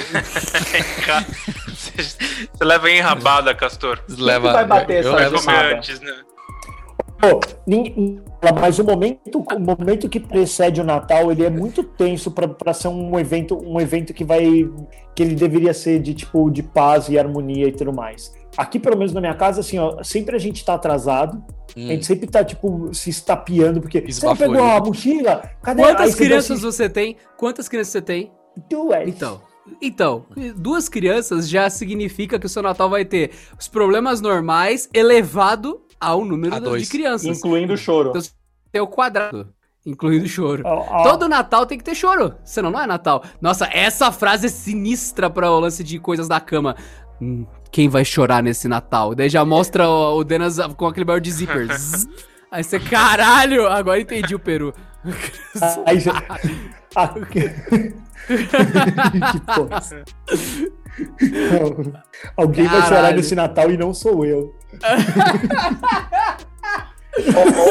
[1.74, 3.98] Você leva enrabada, Castor.
[4.08, 5.76] Leva, vai bater eu essa Vai Enrabada.
[5.76, 6.12] antes, né?
[8.60, 12.88] Mas o momento, o momento que precede o Natal, ele é muito tenso para ser
[12.88, 14.68] um evento, um evento que vai
[15.14, 18.34] que ele deveria ser de tipo de paz e harmonia e tudo mais.
[18.56, 21.86] Aqui, pelo menos na minha casa, assim, ó, sempre a gente tá atrado, a Hum.
[21.88, 24.52] gente sempre tá tipo se estapeando porque você não Esbaforido.
[24.54, 25.50] pegou a mochila?
[25.62, 25.82] Cadê?
[25.82, 27.16] Quantas você crianças assim, você tem?
[27.36, 28.32] Quantas crianças você tem?
[28.70, 29.08] duas.
[29.08, 29.40] Então.
[29.80, 35.80] Então, duas crianças já significa que o seu Natal vai ter os problemas normais elevado
[36.04, 37.38] ao número de crianças.
[37.38, 38.10] Incluindo o choro.
[38.10, 38.22] Então,
[38.70, 39.48] Tem o quadrado,
[39.84, 40.62] incluindo o choro.
[40.64, 43.22] Ó, ó, Todo Natal tem que ter choro, senão não é Natal.
[43.40, 46.76] Nossa, essa frase é sinistra para o lance de coisas da cama.
[47.20, 49.14] Hum, quem vai chorar nesse Natal?
[49.14, 51.66] Daí já mostra o, o Denas com aquele barulho de zíper.
[51.72, 52.08] Zzz.
[52.50, 54.72] Aí você, caralho, agora entendi o peru.
[55.84, 56.12] Aí já.
[59.34, 59.82] Que porra.
[62.36, 63.16] Alguém vai chorar Caralho.
[63.16, 64.54] nesse Natal e não sou eu.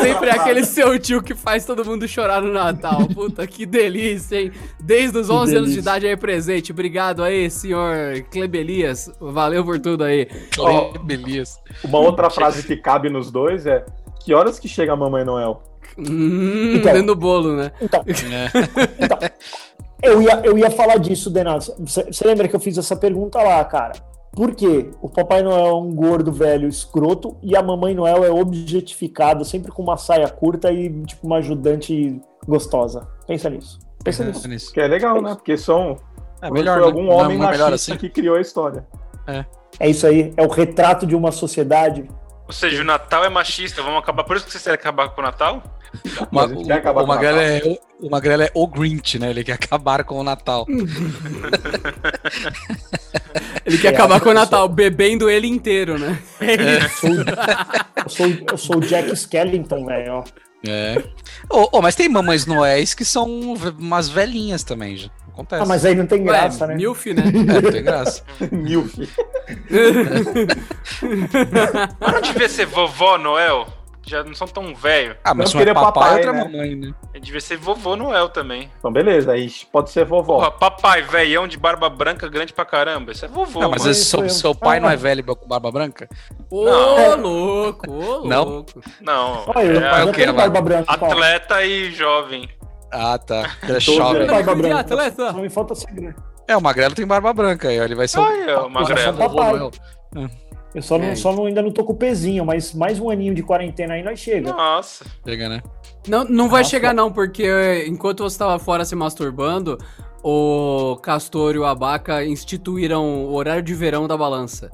[0.01, 3.05] Sempre é aquele seu tio que faz todo mundo chorar no Natal.
[3.13, 4.51] Puta, que delícia, hein?
[4.79, 6.71] Desde os 11 anos de idade aí presente.
[6.71, 9.11] Obrigado aí, senhor Clebelias.
[9.19, 10.27] Valeu por tudo aí.
[10.57, 11.59] Ó, Beleza.
[11.83, 13.85] Uma outra frase que cabe nos dois é:
[14.23, 15.61] Que horas que chega a Mamãe Noel?
[15.97, 16.91] Hum, Então.
[16.93, 17.71] dentro do bolo, né?
[17.81, 18.49] Então, É.
[19.03, 19.17] então
[20.03, 21.71] eu, ia, eu ia falar disso, Denas.
[21.79, 23.93] Você lembra que eu fiz essa pergunta lá, cara?
[24.33, 24.89] Por quê?
[25.01, 29.71] O Papai Noel é um gordo velho escroto e a Mamãe Noel é objetificada, sempre
[29.71, 33.07] com uma saia curta e tipo uma ajudante gostosa.
[33.27, 33.79] Pensa nisso.
[34.03, 34.47] Pensa nisso.
[34.47, 34.73] nisso.
[34.73, 35.35] Que é legal, né?
[35.35, 35.97] Porque são.
[36.41, 36.87] É melhor, foi né?
[36.87, 37.97] algum Não, homem não é machista assim?
[37.97, 38.85] que criou a história.
[39.79, 40.33] É isso aí.
[40.35, 42.09] É o retrato de uma sociedade.
[42.47, 44.23] Ou seja, o Natal é machista, vamos acabar.
[44.23, 45.63] Por isso que vocês querem acabar com o Natal?
[46.31, 47.45] Uma, acabar o, com o Magrelo Natal.
[47.45, 47.61] é,
[48.01, 49.29] o é o Grinch, né?
[49.29, 50.65] Ele quer acabar com o Natal.
[53.65, 56.19] Ele quer É, acabar com o eu Natal, bebendo ele inteiro, né?
[56.99, 60.13] Sou- eu, sou, eu sou o Jack Skellington, velho.
[60.13, 60.23] ó.
[60.67, 61.01] É.
[61.49, 63.25] Ô, ô, mas tem mamães noéis que são
[63.79, 65.09] umas velhinhas também, já.
[65.33, 65.63] Acontece.
[65.63, 66.75] Ah, mas aí não tem graça, Ué, né?
[66.75, 67.23] Milf, né?
[67.25, 68.23] É, não tem graça.
[68.51, 68.93] Milf.
[71.99, 73.67] Mas não devia ser vovó Noel?
[74.05, 75.15] Já não são tão velho.
[75.23, 76.43] Ah, mas Não um é queria papai, papai, outra é né?
[76.43, 76.93] mamãe, né?
[77.21, 78.69] Devia ser vovô Noel também.
[78.77, 79.31] Então, beleza.
[79.31, 80.35] Aí pode ser vovó.
[80.39, 83.13] Porra, papai, velhão de barba branca, grande pra caramba.
[83.13, 83.61] Isso é vovô.
[83.61, 83.91] Não, mas mano.
[83.91, 84.81] esse seu, foi- seu pai Ah.
[84.81, 86.09] não é velho com barba branca?
[86.51, 87.15] Ô, Não.
[87.21, 88.43] louco, ô, Não?
[88.43, 88.81] louco.
[88.99, 90.33] Não, Olha, é pai, eu o Ela?
[90.33, 90.93] barba branca.
[90.93, 92.49] atleta e jovem.
[92.91, 93.51] Ah, tá.
[93.63, 94.21] Ele é jovem.
[94.23, 94.31] vendo.
[94.31, 94.79] Barba De branca.
[94.81, 95.31] atleta.
[95.31, 96.21] Só me falta segredo.
[96.47, 99.17] É, o Magrelo tem barba branca aí, ó, ele vai ser o Olha, o Magrelo.
[99.17, 99.71] papai.
[100.75, 101.15] Eu só, não, É.
[101.15, 104.01] só não, ainda não tô com o pezinho, mas mais um aninho de quarentena aí
[104.03, 104.51] nós chega.
[104.51, 105.05] Nossa.
[105.25, 105.61] Chega, né?
[106.07, 106.71] Não, não vai Nossa.
[106.71, 109.77] chegar não, porque enquanto você tava fora se masturbando,
[110.23, 114.71] o Castor e o Abaca instituíram o horário de verão da balança.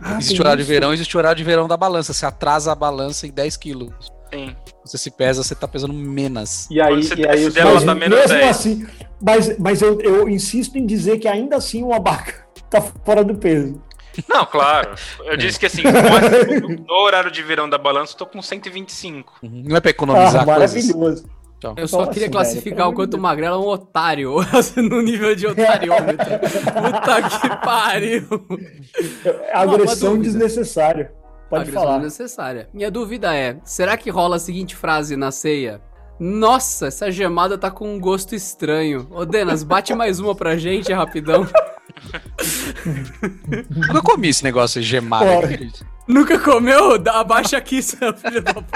[0.00, 0.72] Ah, existe horário de isso?
[0.72, 2.12] verão, existe horário de verão da balança.
[2.12, 3.92] Você atrasa a balança em 10 quilos.
[4.32, 4.56] Sim.
[4.84, 6.68] Você se pesa, você tá pesando menos.
[6.70, 8.50] E aí, e aí os dela, Mas tá menos mesmo 10.
[8.50, 8.86] assim,
[9.20, 13.34] mas, mas eu, eu insisto em dizer que ainda assim o abaca tá fora do
[13.34, 13.80] peso.
[14.28, 14.94] Não, claro.
[15.24, 15.82] Eu disse que assim,
[16.86, 19.32] no- horário de verão da balança, eu tô com 125.
[19.42, 19.62] Uhum.
[19.66, 20.74] Não é pra economizar Ah, coisas.
[20.74, 21.24] maravilhoso.
[21.58, 24.34] Então, Eu só Nossa, queria velho, classificar pelo o quanto Magrelo é um otário,
[24.76, 26.26] no nível de otariômetro.
[26.38, 28.28] Puta que pariu.
[29.52, 31.10] Agressão desnecessária.
[31.50, 31.98] Pode Agressão falar.
[32.00, 32.68] necessária.
[32.72, 35.80] Minha dúvida é, será que rola a seguinte frase na ceia?
[36.18, 39.06] Nossa, essa gemada tá com um gosto estranho.
[39.10, 41.46] Ô, Denas, bate mais uma pra gente, rapidão.
[43.88, 44.80] Nunca comi esse negócio.
[45.12, 45.38] Ora.
[45.46, 45.84] acredito.
[46.06, 46.94] Nunca comeu?
[47.12, 48.72] Abaixa aqui, seu filho da puta.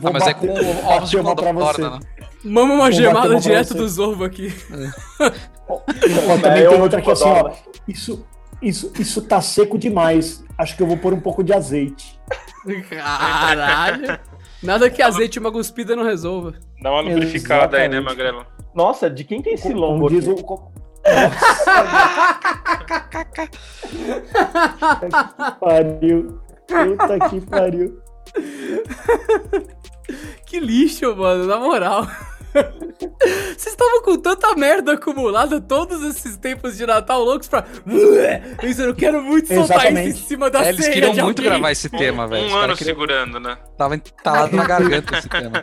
[0.00, 1.82] Vou Ah, mas é bater- com ovos de codorna, você.
[1.82, 1.98] né?
[2.44, 4.54] Mama uma Vou gemada direto dos ovos aqui.
[5.68, 5.80] Ó,
[6.40, 7.50] também É, tem outra de que assim, ó.
[7.88, 8.24] Isso,
[8.64, 10.44] isso, isso tá seco demais.
[10.56, 12.18] Acho que eu vou pôr um pouco de azeite.
[12.88, 14.18] Caralho.
[14.62, 16.54] Nada que azeite e uma cuspida não resolva.
[16.80, 18.00] Dá uma lubrificada aí, né.
[18.00, 18.46] Magrelo?
[18.74, 20.42] Nossa, de quem tem esse lombo diz aqui?
[20.42, 20.72] o.
[24.64, 26.40] Nossa, que pariu.
[26.66, 28.00] Puta que pariu.
[30.46, 32.06] Que lixo, mano, na moral.
[32.54, 37.64] Vocês estavam com tanta merda acumulada todos esses tempos de Natal loucos pra.
[38.62, 40.08] Isso, eu quero muito soltar isso Exatamente.
[40.20, 41.52] em cima da É, eles queriam de muito alguém.
[41.52, 42.48] gravar esse tema, velho.
[42.48, 43.58] Um ano queriam- segurando, né?
[43.76, 45.62] Tava entalado na garganta esse tema.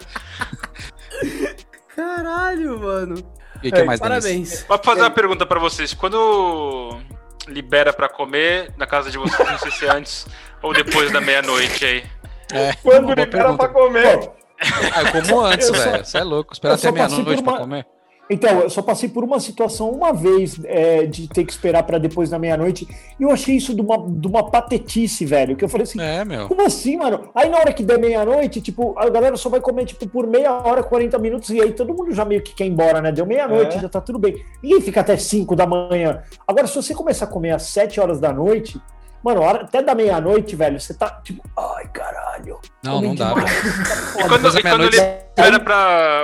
[1.96, 3.16] Caralho, mano.
[3.64, 4.00] E que É, mais?
[4.00, 4.64] Parabéns.
[4.68, 5.94] Vou fazer uma pergunta pra vocês.
[5.94, 7.00] Quando
[7.48, 10.26] libera pra comer na casa de vocês, não sei se é antes
[10.62, 12.04] ou depois da meia-noite aí.
[12.54, 13.58] É, Quando libera pergunta.
[13.58, 14.20] pra comer.
[14.20, 16.06] Pô, Ah, eu como antes, velho.
[16.06, 16.56] Você é louco.
[16.56, 17.86] Só até meia-noite por pra uma- comer.
[18.30, 21.98] Então, eu só passei por uma situação uma vez é, de ter que esperar pra
[21.98, 22.88] depois da meia-noite.
[23.20, 25.54] E eu achei isso de uma, de uma patetice, velho.
[25.54, 26.48] Que eu falei assim, É, meu.
[26.48, 27.30] como assim, mano?
[27.36, 30.54] Aí na hora que der meia-noite, tipo, a galera só vai comer, tipo, por meia
[30.54, 33.12] hora, 40 minutos, e aí todo mundo já meio que quer ir embora, né?
[33.12, 33.82] Deu meia-noite, É.
[33.82, 34.38] já tá tudo bem.
[34.64, 36.22] Ninguém fica até 5 da manhã.
[36.48, 38.80] Agora, se você começar a comer às 7 horas da noite,
[39.24, 42.60] mano, hora- até da meia-noite, velho, você tá, tipo, ai, caralho.
[42.84, 43.42] Não, não dá, tá
[44.20, 46.24] E quando, e quando libera pra.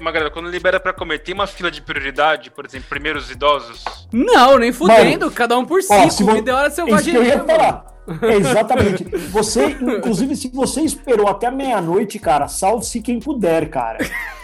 [0.00, 3.84] Magrela, quando libera pra comer, tem uma fila de prioridade, por exemplo, primeiros idosos?
[4.12, 5.88] Não, nem fudendo, cada um por si.
[6.24, 7.46] Comida é hora que eu ia selvagem.
[7.46, 7.84] falar.
[8.22, 9.04] Exatamente.
[9.28, 13.98] Você, inclusive, se você esperou até meia-noite, cara, salve-se quem puder, cara.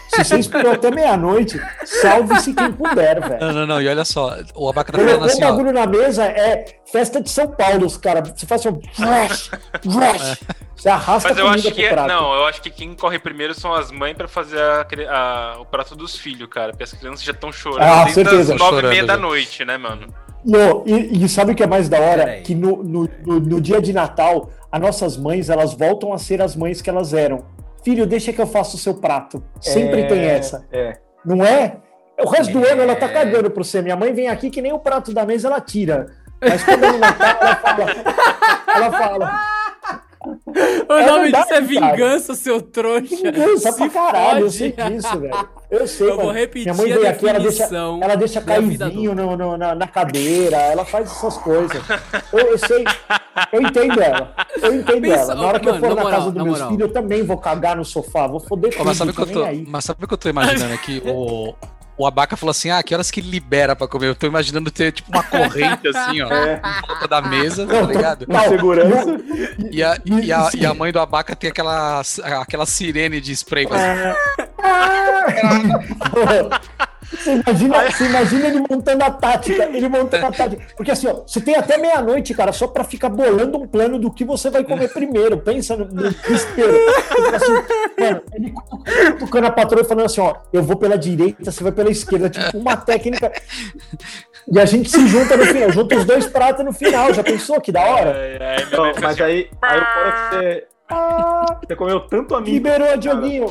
[0.08, 3.40] Se você esperou até meia-noite, salve-se quem puder, velho.
[3.40, 3.82] Não, não, não.
[3.82, 5.50] E olha só, o Abaca tá falando assim, o ó.
[5.50, 8.22] bagulho na mesa é festa de São Paulo, os cara.
[8.22, 9.50] Você faz assim, rush,
[9.86, 10.40] rush.
[10.74, 12.08] Você arrasta Mas eu a acho que é, prato.
[12.08, 15.64] não, eu acho que quem corre primeiro são as mães pra fazer a a- o
[15.66, 16.70] prato dos filhos, cara.
[16.70, 18.54] Porque as crianças já estão chorando Ah, desde certeza.
[18.54, 19.20] as nove e meia da já.
[19.20, 20.06] noite, né, mano?
[20.44, 22.24] Não, e, e sabe o que é mais da hora?
[22.24, 22.42] Peraí.
[22.42, 26.40] Que no, no, no- no dia de Natal, as nossas mães, elas voltam a ser
[26.40, 27.44] as mães que elas eram.
[27.84, 29.42] Filho, deixa que eu faço o seu prato.
[29.60, 30.66] Sempre É, tem essa.
[30.72, 30.98] É.
[31.24, 31.76] Não é?
[32.20, 32.72] O resto do É.
[32.72, 33.80] ano ela tá cagando pro você.
[33.80, 36.06] Minha mãe vem aqui que nem o prato da mesa ela tira.
[36.40, 37.86] Mas quando é no Natal, ela fala.
[38.74, 39.40] Ela fala.
[40.88, 41.96] O É nome verdade, disso é cara.
[41.96, 43.16] vingança, seu trouxa.
[43.16, 45.48] Vingança pra caralho, eu sei disso, velho.
[45.70, 46.38] Eu sei, Eu vou mano.
[46.38, 47.64] repetir Minha mãe a vem aqui, ela deixa,
[48.02, 51.78] ela deixa cair vinho no- no- na, na cadeira, ela faz essas coisas.
[52.32, 52.84] Eu, eu sei,
[53.52, 54.34] eu entendo ela.
[54.62, 55.34] Eu entendo Pensa- ela.
[55.34, 57.36] Na hora que eu mano, for na moral, casa dos meus filhos, eu também vou
[57.36, 59.44] cagar no sofá, vou foder Ó, tudo, mas, sabe o que tô eu nem tô,
[59.44, 59.66] aí.
[59.68, 61.02] mas sabe o que eu tô imaginando aqui?
[61.06, 61.54] O,
[61.98, 64.08] o Abaca falou assim: ah, que horas que libera pra comer?
[64.08, 66.62] Eu tô imaginando ter tipo uma corrente assim, ó, É.
[66.64, 68.24] em volta da mesa, tá ligado?
[68.28, 69.20] Não, segurança.
[69.70, 72.00] E a, e, a, e a mãe do Abaca tem aquela,
[72.40, 73.66] aquela sirene de spray.
[73.68, 73.82] Mas,
[77.10, 80.66] Você imagina, você imagina ele montando a tática, ele montando a tática.
[80.76, 84.10] Porque assim, ó, você tem até meia-noite, cara, só pra ficar bolando um plano do
[84.12, 85.38] que você vai comer primeiro.
[85.38, 86.72] Pensa no, no desespero.
[87.08, 87.52] Tipo assim,
[87.98, 88.54] mano, ele
[89.18, 92.28] tocando a patroa e falando assim, ó, eu vou pela direita, você vai pela esquerda,
[92.28, 93.32] tipo uma técnica.
[94.50, 97.12] E a gente se junta no final, junta os dois pratos no final.
[97.12, 98.10] Já pensou que da hora?
[98.16, 102.34] É, é, minha Não, mas assim, aí, aí fora que você, Ah, você comeu tanto
[102.34, 102.50] amigo.
[102.50, 103.46] liberou a Dioguinho.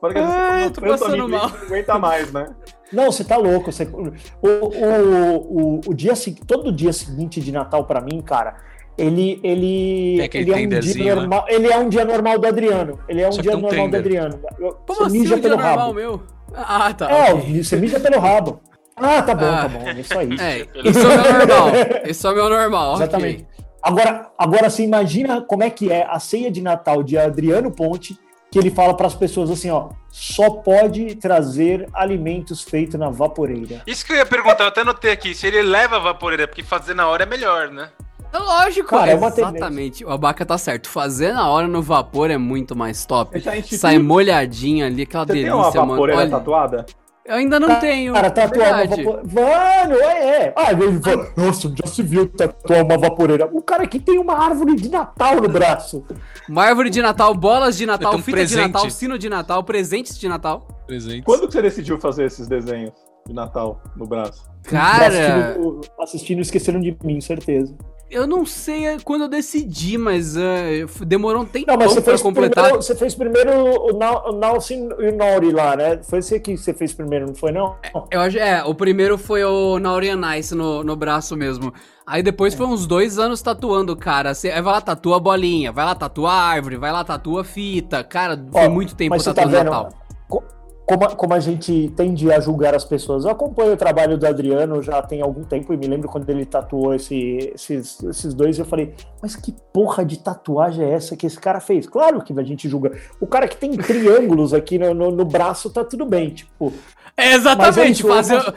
[0.00, 2.48] Fora que você comeu tanto amigo não aguenta mais, né?
[2.92, 3.70] Não, você tá louco.
[3.72, 3.84] Você...
[3.84, 8.56] O, o, o, o dia, se- todo dia seguinte de Natal pra mim, cara,
[8.98, 11.20] ele, ele, aquele ele é um dia né?
[11.20, 11.44] normal.
[11.48, 12.98] Ele é um dia normal do Adriano.
[13.08, 14.00] Ele é um Só dia normal do tender.
[14.00, 14.40] Adriano.
[14.58, 15.94] Eu- Como você assim mija um dia pelo normal, rabo.
[15.94, 16.22] meu?
[16.54, 17.10] Ah, tá.
[17.10, 17.64] É, ok.
[17.64, 18.60] você mija pelo rabo.
[18.94, 19.62] Ah, tá bom, Ah.
[19.62, 19.88] tá bom.
[19.88, 20.28] É isso aí.
[20.38, 21.68] É, isso é o meu normal.
[22.06, 22.94] Isso é o meu normal.
[22.96, 23.46] Exatamente.
[23.82, 28.16] Agora, agora você imagina como é que é a ceia de Natal de Adriano Ponte,
[28.52, 33.80] que ele fala para as pessoas assim, ó, só pode trazer alimentos feitos na vaporeira.
[33.86, 36.62] Isso que eu ia perguntar, eu até notei aqui, se ele leva a vaporeira, porque
[36.62, 37.88] fazer na hora é melhor, né?
[38.30, 40.04] É lógico, Cara, é uma exatamente.
[40.04, 40.88] O abaca tá certo.
[40.88, 43.42] Fazer na hora no vapor é muito mais top.
[43.76, 45.90] Sai molhadinho ali, aquela Você tem delícia, uma mano.
[45.92, 46.86] vaporeira Olha, tatuada?
[47.24, 48.12] Eu ainda não tenho.
[48.14, 49.04] Cara, tatuar uma verdade.
[49.04, 49.32] vaporeira.
[49.32, 50.54] Mano, é, é.
[50.56, 53.48] Ah, ele fala, nossa, já se viu tatuar uma vaporeira.
[53.52, 56.04] O cara aqui tem uma árvore de Natal no braço.
[56.48, 58.72] Uma árvore de Natal, bolas de Natal, fita de presente.
[58.72, 60.66] Natal, sino de Natal, presentes de Natal.
[60.86, 61.22] presente.
[61.22, 62.92] Quando que você decidiu fazer esses desenhos
[63.26, 64.50] de Natal no braço?
[64.64, 67.74] Cara, Assistindo, assistindo esqueceram de mim, certeza.
[68.12, 72.64] Eu não sei quando eu decidi, mas eh, demorou um tempo Não, pra completar.
[72.64, 76.00] primeiro, você fez primeiro o Nausin e o Nori lá, né?
[76.02, 77.76] Foi você que você fez primeiro, não foi, não?
[78.10, 81.72] Eu acho, é, o primeiro foi o Naurian Nice no, no braço mesmo.
[82.06, 84.34] Aí depois foi uns dois anos tatuando, cara.
[84.34, 87.44] Você, vai lá, tatua a bolinha, vai lá, tatua a árvore, vai lá, tatua a
[87.44, 88.04] fita.
[88.04, 89.88] Cara, foi Ó, muito tempo você tá tatuando vendo Natal.
[90.28, 90.44] co-
[90.86, 93.24] como, a- como a gente tende a julgar as pessoas.
[93.24, 96.44] Eu acompanho o trabalho do Adriano já tem algum tempo e me lembro quando ele
[96.44, 98.58] tatuou esse- esses, esses dois.
[98.58, 101.86] Eu falei, mas que porra de tatuagem é essa que esse cara fez?
[101.86, 102.92] Claro que a gente julga.
[103.20, 106.30] O cara que tem triângulos aqui no, no- no braço tá tudo bem.
[106.30, 106.72] Tipo,
[107.16, 108.54] É, exatamente, fazer,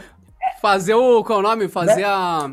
[0.62, 1.24] fazer o.
[1.24, 1.68] Qual é o nome?
[1.68, 2.04] Fazer Né?
[2.06, 2.52] a.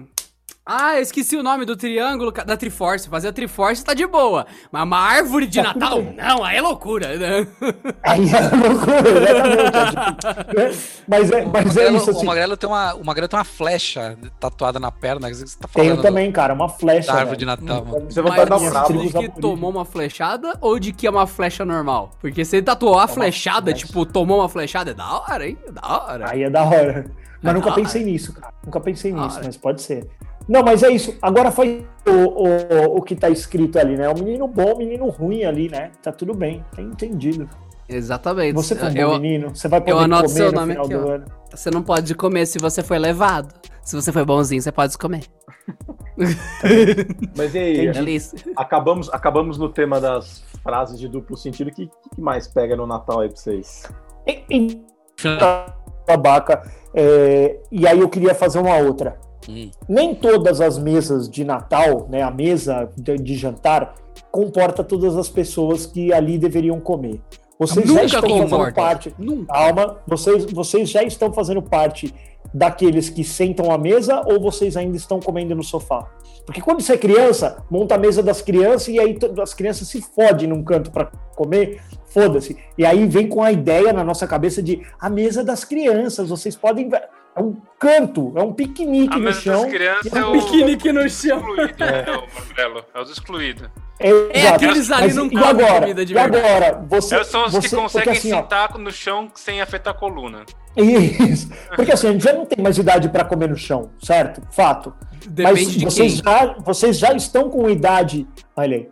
[0.64, 3.08] Ah, eu esqueci o nome do triângulo da Triforce.
[3.08, 4.46] Fazer a Triforce tá de boa.
[4.70, 6.00] Mas uma árvore de Natal?
[6.16, 7.16] Não, aí é loucura.
[7.18, 7.48] né?
[8.04, 10.26] aí é loucura, exatamente.
[10.26, 10.72] É, tipo, né?
[11.08, 12.26] Mas é, O mas é Magrelo, isso o assim.
[12.26, 15.28] Magrelo tem uma, o Magrelo tem uma flecha tatuada na perna.
[15.28, 17.12] que Você tá falando Tenho também, cara, uma flecha.
[17.12, 17.60] da árvore de velho.
[17.60, 18.04] Natal, mano.
[18.08, 21.64] Você vai dar um de que tomou uma flechada ou de que é uma flecha
[21.64, 22.12] normal?
[22.20, 23.84] Porque se ele tatuou a flechada, flecha.
[23.88, 25.58] tipo, tomou uma flechada, é da hora, hein?
[25.66, 26.30] É da hora.
[26.30, 27.10] Aí é da hora.
[27.42, 27.82] Mas É nunca hora.
[27.82, 28.54] pensei nisso, cara.
[28.64, 29.46] Nunca pensei Da nisso, hora.
[29.46, 30.06] mas pode ser.
[30.48, 31.16] Não, mas é isso.
[31.22, 34.08] Agora faz o, o, o que tá escrito ali, né?
[34.08, 35.92] O menino bom, o menino ruim ali, né?
[36.02, 37.48] Tá tudo bem, tá entendido.
[37.88, 38.54] Exatamente.
[38.54, 40.72] Você foi um bom eu, menino, você vai poder eu anoto comer seu no nome
[40.72, 41.10] final aqui, do ó.
[41.12, 41.24] ano.
[41.50, 43.54] Você não pode comer se você foi levado.
[43.82, 45.24] Se você foi bonzinho, você pode comer.
[47.36, 47.92] Mas e aí,
[48.56, 51.68] acabamos, acabamos no tema das frases de duplo sentido.
[51.68, 53.82] O que, que mais pega no Natal aí pra vocês?
[54.26, 54.84] E- e-
[56.06, 56.62] babaca.
[56.94, 59.18] é, e aí eu queria fazer uma outra.
[59.48, 59.70] Hum.
[59.88, 63.94] Nem todas as mesas de Natal, né, a mesa de, jantar,
[64.30, 67.20] comporta todas as pessoas que ali deveriam comer.
[67.58, 69.14] Vocês já Nunca estão fazendo parte.
[69.18, 69.52] Nunca.
[69.52, 72.12] Calma, vocês, vocês já estão fazendo parte
[72.52, 76.10] daqueles que sentam à mesa ou vocês ainda estão comendo no sofá?
[76.44, 80.02] Porque quando você é criança, monta a mesa das crianças e aí as crianças se
[80.02, 82.56] fodem num canto para comer, foda-se.
[82.76, 86.56] E aí vem com a ideia na nossa cabeça de a mesa das crianças, vocês
[86.56, 86.90] podem.
[87.34, 89.62] É um canto, é um piquenique A no chão.
[89.62, 91.38] das crianças e é o Piquenique no chão.
[91.38, 92.84] excluído, né, o Magrelo?
[92.94, 93.68] É os excluídos.
[93.98, 95.80] É, É, aqueles ali Mas não e comem agora?
[95.80, 96.46] comida de e verdade.
[96.46, 96.84] agora?
[96.90, 99.96] Você, são os que você- conseguem porque, assim, ó, sentar no chão sem afetar a
[99.96, 100.44] coluna.
[100.76, 101.48] Isso.
[101.74, 104.42] Porque assim, a gente já não tem mais idade para comer no chão, certo?
[104.50, 104.92] Fato.
[105.26, 106.24] Depende Mas de vocês quem.
[106.32, 108.26] já, vocês já estão com idade.
[108.56, 108.88] Olha aí.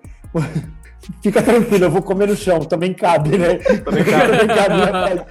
[1.23, 3.55] Fica tranquilo, eu vou comer no chão, também cabe, né?
[3.57, 4.77] Também Também cabe,
[5.15, 5.27] né?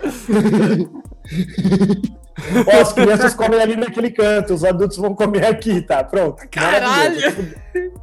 [2.67, 6.03] Ó, as crianças comem ali naquele canto, os adultos vão comer aqui, tá?
[6.03, 6.47] Pronto.
[6.49, 7.19] Caralho!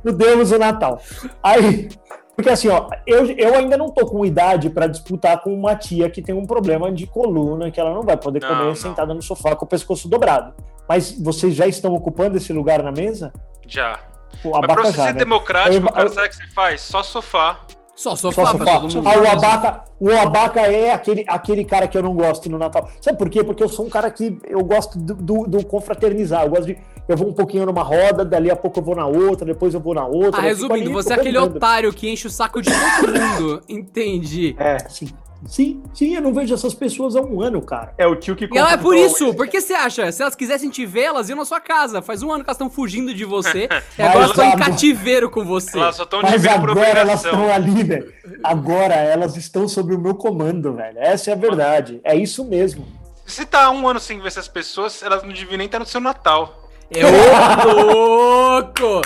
[0.02, 1.00] Fudemos o Natal.
[1.42, 1.88] Aí,
[2.34, 6.10] porque assim, ó, eu, eu ainda não tô com idade para disputar com uma tia
[6.10, 8.74] que tem um problema de coluna, que ela não vai poder Não, comer não.
[8.74, 10.52] sentada no sofá com o pescoço dobrado.
[10.88, 13.32] Mas vocês já estão ocupando esse lugar na mesa?
[13.66, 13.98] Já.
[14.44, 15.12] O Mas pra você ser né?
[15.14, 16.80] democrático, Eu- cara, eu- sabe o que você faz?
[16.82, 17.60] Só sofá.
[17.94, 18.80] Só Só sofá pra sofá.
[18.80, 19.08] todo mundo.
[19.08, 22.90] Ah, o abaca, o abaca é aquele, aquele cara que eu não gosto no Natal.
[23.00, 23.42] Sabe por quê?
[23.42, 26.44] Porque eu sou um cara que eu gosto do, do, do confraternizar.
[26.44, 26.76] Eu gosto de.
[27.08, 29.80] Eu vou um pouquinho numa roda, dali a pouco eu vou na outra, depois eu
[29.80, 30.40] vou na outra.
[30.40, 33.62] Ah, resumindo, ali você é aquele otário que enche o saco de todo mundo.
[33.68, 34.54] Entendi.
[34.58, 35.08] É, Sim,
[35.46, 37.92] sim, sim, eu não vejo essas pessoas há um ano, cara.
[37.99, 40.11] é o tio que ela é por isso, porque você acha?
[40.12, 42.01] Se elas quisessem te ver, elas iam na sua casa.
[42.01, 43.68] Faz um ano que elas estão fugindo de você
[43.99, 45.79] e agora Mas estão em cativeiro com você.
[45.79, 48.12] Elas só estão de Mas por agora elas estão ali, velho.
[48.42, 50.99] Agora elas estão sob o meu comando, velho.
[50.99, 52.01] Essa é a verdade.
[52.05, 52.87] É isso mesmo.
[53.25, 55.87] Se você tá um ano sem ver essas pessoas, elas não deviam nem estar no
[55.87, 56.70] seu Natal.
[56.90, 59.03] É ô louco!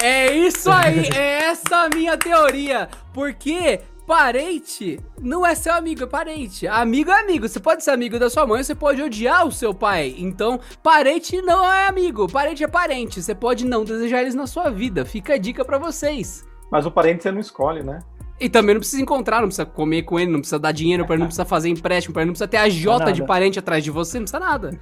[0.00, 2.88] É isso aí, é essa a minha teoria.
[3.12, 6.66] Porque parente não é seu amigo, é parente.
[6.66, 7.46] Amigo é amigo.
[7.46, 10.14] Você pode ser amigo da sua mãe, você pode odiar o seu pai.
[10.16, 13.22] Então, parente não é amigo, parente é parente.
[13.22, 15.04] Você pode não desejar eles na sua vida.
[15.04, 16.42] Fica a dica pra vocês.
[16.72, 17.98] Mas o parente você não escolhe, né?
[18.40, 21.14] E também não precisa encontrar, não precisa comer com ele, não precisa dar dinheiro pra
[21.14, 23.84] ele, não precisa fazer empréstimo pra ele, não precisa ter a jota de parente atrás
[23.84, 24.78] de você, não precisa nada.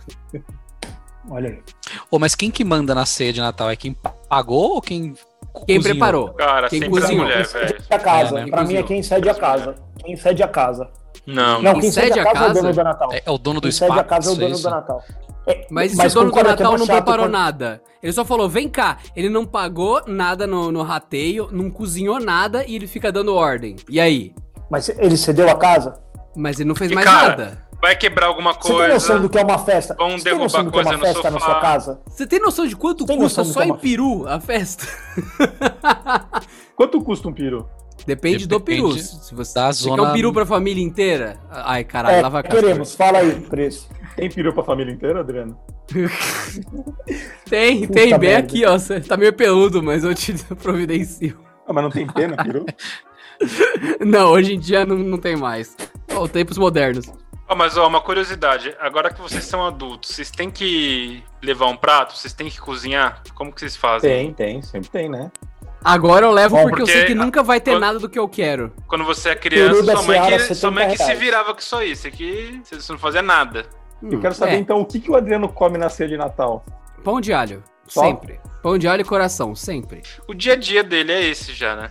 [1.28, 1.62] Olha aí.
[2.10, 3.70] Ô, mas quem que manda na ceia de Natal?
[3.70, 3.96] É quem
[4.28, 5.14] pagou ou quem
[5.64, 5.82] Quem cozinhou?
[5.82, 6.28] preparou?
[6.34, 7.24] Cara, Quem cozinhou?
[7.24, 7.78] mulher, Quem velho.
[7.90, 8.38] a casa.
[8.38, 8.50] É, né?
[8.50, 9.74] Pra mim é quem cede a casa.
[10.04, 10.88] Quem cede a casa.
[11.26, 12.60] Não, Não, Quem quem cede cede a a casa, é o casa?
[12.62, 13.12] dono do Natal.
[13.12, 14.08] É, é o dono do Quem cede a espaço.
[14.08, 14.62] casa é o é dono isso?
[14.62, 15.02] do Natal.
[15.48, 17.80] É, Mas, e se o dono do é Natal não preparou quando- nada?
[18.02, 18.98] Ele só falou, vem cá.
[19.16, 23.76] Ele não pagou nada no, no rateio, não cozinhou nada e ele fica dando ordem.
[23.88, 24.32] E aí?
[24.70, 25.98] Mas ele cedeu a casa?
[26.36, 27.65] Mas ele não fez E, mais cara, nada.
[27.80, 29.18] Vai quebrar alguma Você tem noção coisa.
[29.20, 29.94] do que é uma festa?
[29.98, 32.00] Vão Você tem noção derrubar do que é uma coisa festa na sua casa?
[32.06, 34.86] Você tem noção de quanto Tem custa só é em peru a festa?
[36.74, 37.68] Quanto custa um peru?
[38.06, 38.88] Depende, do peru.
[38.88, 41.38] Depende Se você, da você quer zona- um peru pra família inteira?
[41.50, 42.60] Ai, caralho, É, vai Castor.
[42.62, 42.94] queremos.
[42.94, 43.88] Fala aí, preço.
[44.14, 45.58] Tem peru pra família inteira, Adriano?
[47.48, 48.38] Tem, Puta tem, bem merda.
[48.38, 48.78] aqui, ó.
[48.78, 51.38] Você tá meio peludo, mas eu te providencio.
[51.66, 52.64] Ah, mas não tem pena, peru?
[54.00, 55.76] Não, hoje em dia não, não tem mais.
[56.14, 57.04] Ó, tempos modernos.
[57.48, 58.74] Ó, mas ó, uma curiosidade.
[58.80, 62.16] Agora que vocês são adultos, vocês têm que levar um prato?
[62.16, 63.22] Vocês têm que cozinhar?
[63.34, 64.32] Como que vocês fazem?
[64.32, 65.30] Tem, tem, sempre tem, né?
[65.84, 68.08] Agora eu levo Bom, porque, eu sei porque que nunca vai ter quando- nada do
[68.08, 68.72] que eu quero.
[68.88, 71.76] Quando você é criança, sua mãe, que, 70 sua mãe que se virava com isso
[71.76, 71.94] aí.
[71.94, 73.66] Você não fazia nada.
[74.02, 76.64] Eu quero saber, É, então, o que, que o Adriano come na ceia de Natal?
[77.04, 77.62] Pão de alho.
[77.86, 78.00] Só?
[78.00, 78.40] Sempre.
[78.62, 80.02] Pão de alho e coração, sempre.
[80.26, 81.90] O dia a dia dele é esse já, né?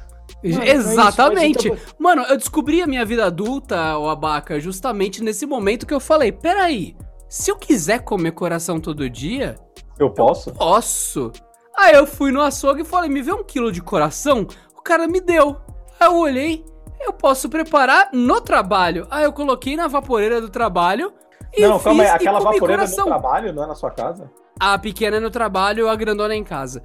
[0.54, 1.70] Mano, é isso, Exatamente.
[1.70, 5.94] mas então- Mano, eu descobri a minha vida adulta, o abaca, justamente nesse momento que
[5.94, 6.96] eu falei: peraí,
[7.28, 9.56] se eu quiser comer coração todo dia,
[10.00, 10.52] Eu posso?
[10.54, 11.32] posso.
[11.78, 14.48] Aí eu fui no açougue e falei: me vê um quilo de coração?
[14.78, 15.58] O cara me deu.
[16.00, 16.64] Aí eu olhei,
[17.02, 19.08] eu posso preparar no trabalho.
[19.10, 21.12] Aí eu coloquei na vaporeira do trabalho
[21.56, 22.10] e não, fiz calma aí.
[22.10, 23.06] Aquela vaporeira coração.
[23.06, 24.30] no trabalho, não é na sua casa?
[24.60, 26.82] A pequena é no trabalho, a grandona é em casa.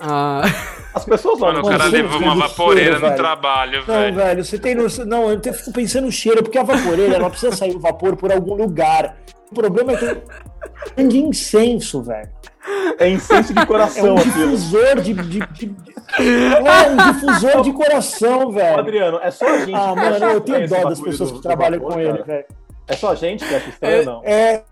[0.00, 0.42] Ah,
[0.94, 3.16] As pessoas lá Mano, o cara levou não uma vaporeira cheiro, no velho.
[3.16, 4.14] trabalho, Não, velho.
[4.16, 5.04] velho, você tem noção.
[5.06, 8.32] Não, eu fico pensando no cheiro, porque a vaporeira ela precisa sair o vapor por
[8.32, 9.16] algum lugar.
[9.50, 9.96] O problema é
[10.96, 12.28] que de incenso, velho.
[12.98, 14.32] É incenso de É coração um aquilo.
[14.50, 15.76] difusor de, de, de- de-
[16.18, 18.78] É um difusor de coração, velho.
[18.80, 19.74] Adriano, é só a gente.
[19.74, 22.24] Ah, mano, eu tenho dó das pessoas do- que do trabalham vapor, com ele, cara.
[22.24, 22.44] velho.
[22.88, 24.22] É só a gente que acha estranho, não?
[24.24, 24.62] É,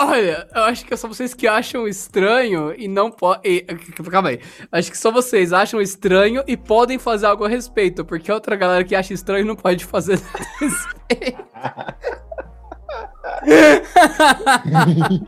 [0.00, 3.64] Olha, eu acho que é só vocês que acham estranho e não podem.
[4.10, 4.40] Calma aí.
[4.70, 8.54] Acho que só vocês acham estranho e podem fazer algo a respeito, porque a outra
[8.54, 11.44] galera que acha estranho não pode fazer nada a respeito.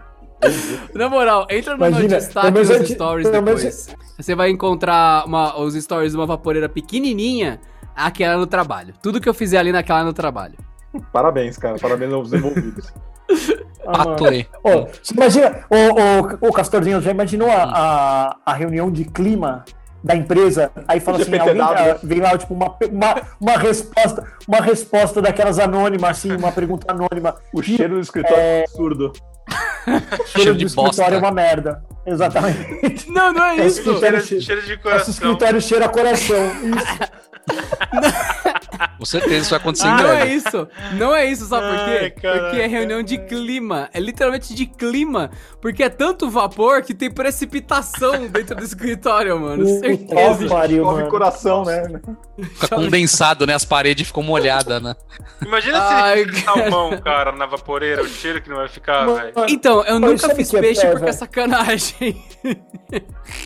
[0.94, 3.94] Na moral, entra no Imagina, meu destaque nos gente- stories depois.
[4.16, 7.60] Você vai encontrar uma- os stories de uma vaporeira pequenininha,
[7.94, 8.94] aquela no trabalho.
[9.02, 10.56] Tudo que eu fizer ali naquela no trabalho.
[11.12, 11.76] Parabéns, cara.
[11.78, 12.92] Parabéns aos envolvidos.
[13.86, 14.04] ah,
[15.02, 19.64] você imagina, ô, ô, ô, Castorzinho, já imaginou a, a, a reunião de clima
[20.02, 20.70] da empresa?
[20.88, 25.58] Aí fala assim, alguém, ah, vem lá, tipo, uma, uma, uma resposta, uma resposta daquelas
[25.58, 27.36] anônimas, assim, uma pergunta anônima.
[27.54, 29.12] O cheiro do escritório é absurdo.
[29.84, 31.14] Cheiro Cheiro do de escritório bosta.
[31.14, 31.82] é uma merda.
[32.06, 33.08] Exatamente.
[33.10, 33.90] Não, não é Esse isso.
[33.90, 35.10] escritório, Cheiro, cheiro de esse coração.
[35.12, 36.36] escritório cheira a coração.
[36.62, 37.10] Isso.
[38.98, 40.34] Com certeza isso vai acontecer em Não é breve.
[40.34, 42.10] isso, não é isso, sabe por quê?
[42.20, 42.44] caraca.
[42.44, 47.10] Porque é reunião de clima, é literalmente de clima, porque é tanto vapor que tem
[47.10, 50.48] precipitação dentro do escritório, mano, Puta certeza.
[50.48, 51.08] pariu, mano.
[51.08, 51.82] coração, né?
[52.54, 53.54] Fica condensado, né?
[53.54, 54.94] As paredes ficam molhadas, né?
[55.44, 59.32] Imagina Ai, se ele salmão, cara, na vaporeira, o cheiro que não vai ficar, velho.
[59.48, 62.24] Então, eu Mas nunca fiz é peixe pior, porque é sacanagem.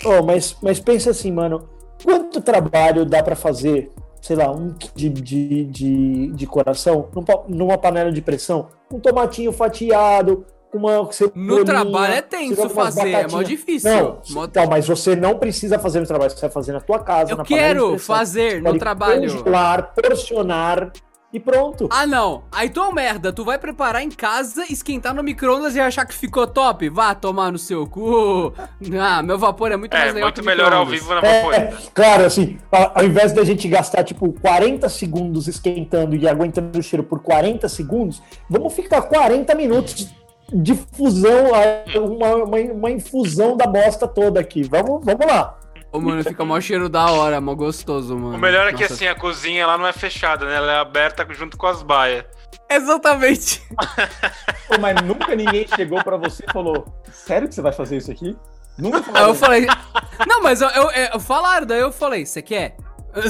[0.05, 1.69] Oh, mas, mas pensa assim, mano.
[2.03, 3.91] Quanto trabalho dá pra fazer,
[4.25, 7.11] sei lá, um de, de, de, de coração
[7.47, 8.69] numa panela de pressão?
[8.91, 13.91] Um tomatinho fatiado, uma No trabalho é tenso fazer, é mó difícil.
[13.91, 17.01] Não, Mó- então, mas você não precisa fazer no trabalho, você vai fazer na tua
[17.01, 19.31] casa, Eu quero fazer no trabalho.
[19.31, 20.91] Congelar, porcionar
[21.35, 21.89] e pronto.
[21.91, 22.45] Ah, não.
[22.53, 23.33] Aí tu é um merda.
[23.33, 26.89] Tu vai preparar em casa, esquentar no micro-ondas e achar que ficou top?
[26.89, 28.53] Vá tomar no seu cu.
[29.01, 31.37] Ah, meu vapor é muito mais É, legal muito que melhor ao vivo na É,
[31.43, 31.77] vaporeira.
[31.93, 37.03] claro, assim, ao invés da gente gastar, tipo, 40 segundos esquentando e aguentando o cheiro
[37.03, 40.15] por 40 segundos, vamos ficar 40 minutos de
[40.53, 44.63] difusão, a- uma, uma, uma infusão da bosta toda aqui.
[44.63, 45.59] Vamos, vamos lá.
[45.95, 48.37] Ô, mano, fica mó cheiro da hora, mó gostoso, mano.
[48.37, 48.95] O melhor é que Nossa.
[48.95, 50.57] assim, a cozinha lá não é fechada, né?
[50.57, 52.25] Ela é aberta junto com as baias.
[52.69, 53.63] Exatamente.
[54.67, 58.11] Pô, mas nunca ninguém chegou pra você e falou: Sério que você vai fazer isso
[58.11, 58.37] aqui?
[58.77, 59.29] Nunca Aí falaram.
[59.29, 59.67] eu falei.
[60.27, 62.77] Não, mas eu, eu, eu- falaram, daí eu falei, você quer?
[63.15, 63.23] eu,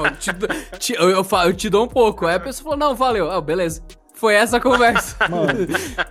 [0.00, 2.26] eu, te, eu, eu eu te dou um pouco.
[2.26, 3.30] Aí a pessoa falou, não, valeu.
[3.30, 3.84] Ah, beleza.
[4.22, 5.16] Foi essa a conversa.
[5.28, 5.66] Mano.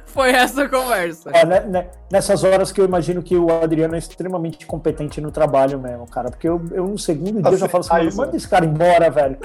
[0.08, 1.32] Foi essa a conversa.
[1.34, 5.32] Ó, né- né- nessas horas que eu imagino que o Adriano é extremamente competente no
[5.32, 6.30] trabalho mesmo, cara.
[6.30, 9.38] Porque eu, eu no segundo dia já falo assim, manda esse cara embora, velho.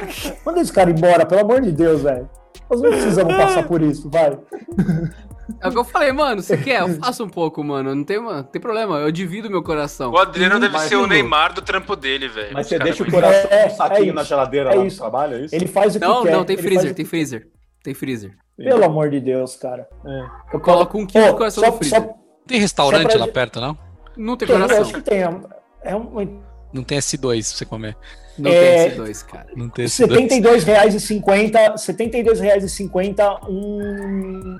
[0.44, 2.28] Manda esse cara embora, pelo amor de Deus, velho.
[2.68, 4.36] Nós não precisamos passar por isso, vai.
[5.62, 6.80] É o que eu falei, mano, você quer?
[6.80, 7.94] Eu faço um pouco, mano.
[7.94, 10.10] Não tem, mano, não tem problema, eu divido meu coração.
[10.10, 12.50] O Adriano deve ser o Neymar do trampo dele, velho.
[12.52, 14.88] Mas você deixa é o coração É, um saquinho é na geladeira É lá no
[14.88, 14.98] isso.
[14.98, 15.54] trabalho, é isso?
[15.54, 16.32] Ele faz o que Não, quer.
[16.32, 17.48] não, tem ele freezer, tem freezer.
[17.84, 18.34] Tem freezer.
[18.56, 19.88] Pelo amor de Deus, cara.
[20.52, 22.14] Eu coloco um quilo de coração só- no só-
[22.46, 23.76] Tem restaurante pra- lá perto, não?
[24.16, 24.82] Não tem Tem, eu coração.
[24.84, 25.20] acho que tem.
[25.22, 25.40] é um-
[25.82, 26.38] É um,
[26.72, 27.96] Não tem S2 pra você comer.
[28.38, 29.46] Não É, tem S2, cara.
[29.54, 30.08] Não tem R$ S2.
[30.64, 34.58] 72,50 R$ 72,50 um,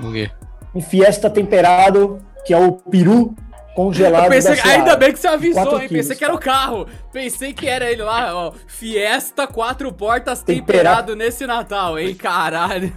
[0.00, 0.30] O quê?
[0.74, 3.34] um Fiesta temperado, que é o peru
[3.78, 5.88] congelado Eu pensei, ainda bem que você avisou, hein?
[5.88, 6.88] quilos, Pensei que era o carro.
[7.12, 8.52] Pensei que era ele lá, ó.
[8.66, 10.66] Fiesta, quatro portas, Temperado.
[11.12, 12.12] temperado nesse Natal, hein?
[12.16, 12.92] Caralho.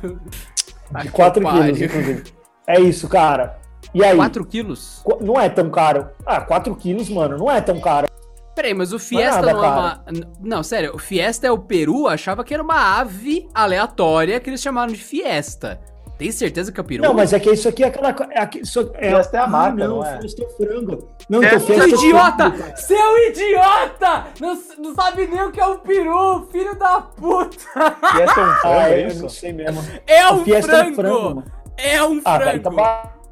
[1.04, 1.62] De 4 pariu.
[1.76, 2.24] quilos, inclusive.
[2.68, 3.60] É isso, cara.
[3.94, 4.16] E aí?
[4.16, 5.02] 4 quilos?
[5.04, 6.10] Qu- Não é tão caro.
[6.26, 8.08] Ah, 4 quilos, mano, não é tão caro.
[8.56, 10.06] Peraí, mas o Fiesta nada, não é uma.
[10.42, 14.62] Não, sério, o Fiesta é o Peru, achava que era uma ave aleatória que eles
[14.62, 15.80] chamaram de Fiesta.
[16.22, 17.02] Tem certeza que é o Peru?
[17.02, 18.16] Não, mas é que isso aqui é aquela.
[18.30, 20.20] É, aqui- isso, é, Fiesta é a marca, não, não é?
[20.20, 21.08] É frango.
[21.28, 22.52] Não, É, então Seu é idiota!
[22.52, 22.78] frango.
[22.78, 24.26] Seu idiota!
[24.40, 27.58] Não, não sabe nem o que é o peru, filho da puta!
[28.14, 29.22] Fiesta é um frango, Ah, é eu isso?
[29.24, 29.84] não sei mesmo.
[30.06, 30.92] É O um Fiesta é frango!
[30.92, 31.44] um frango, mano.
[31.76, 32.46] É um Ah, frango!
[32.46, 32.72] velho, tá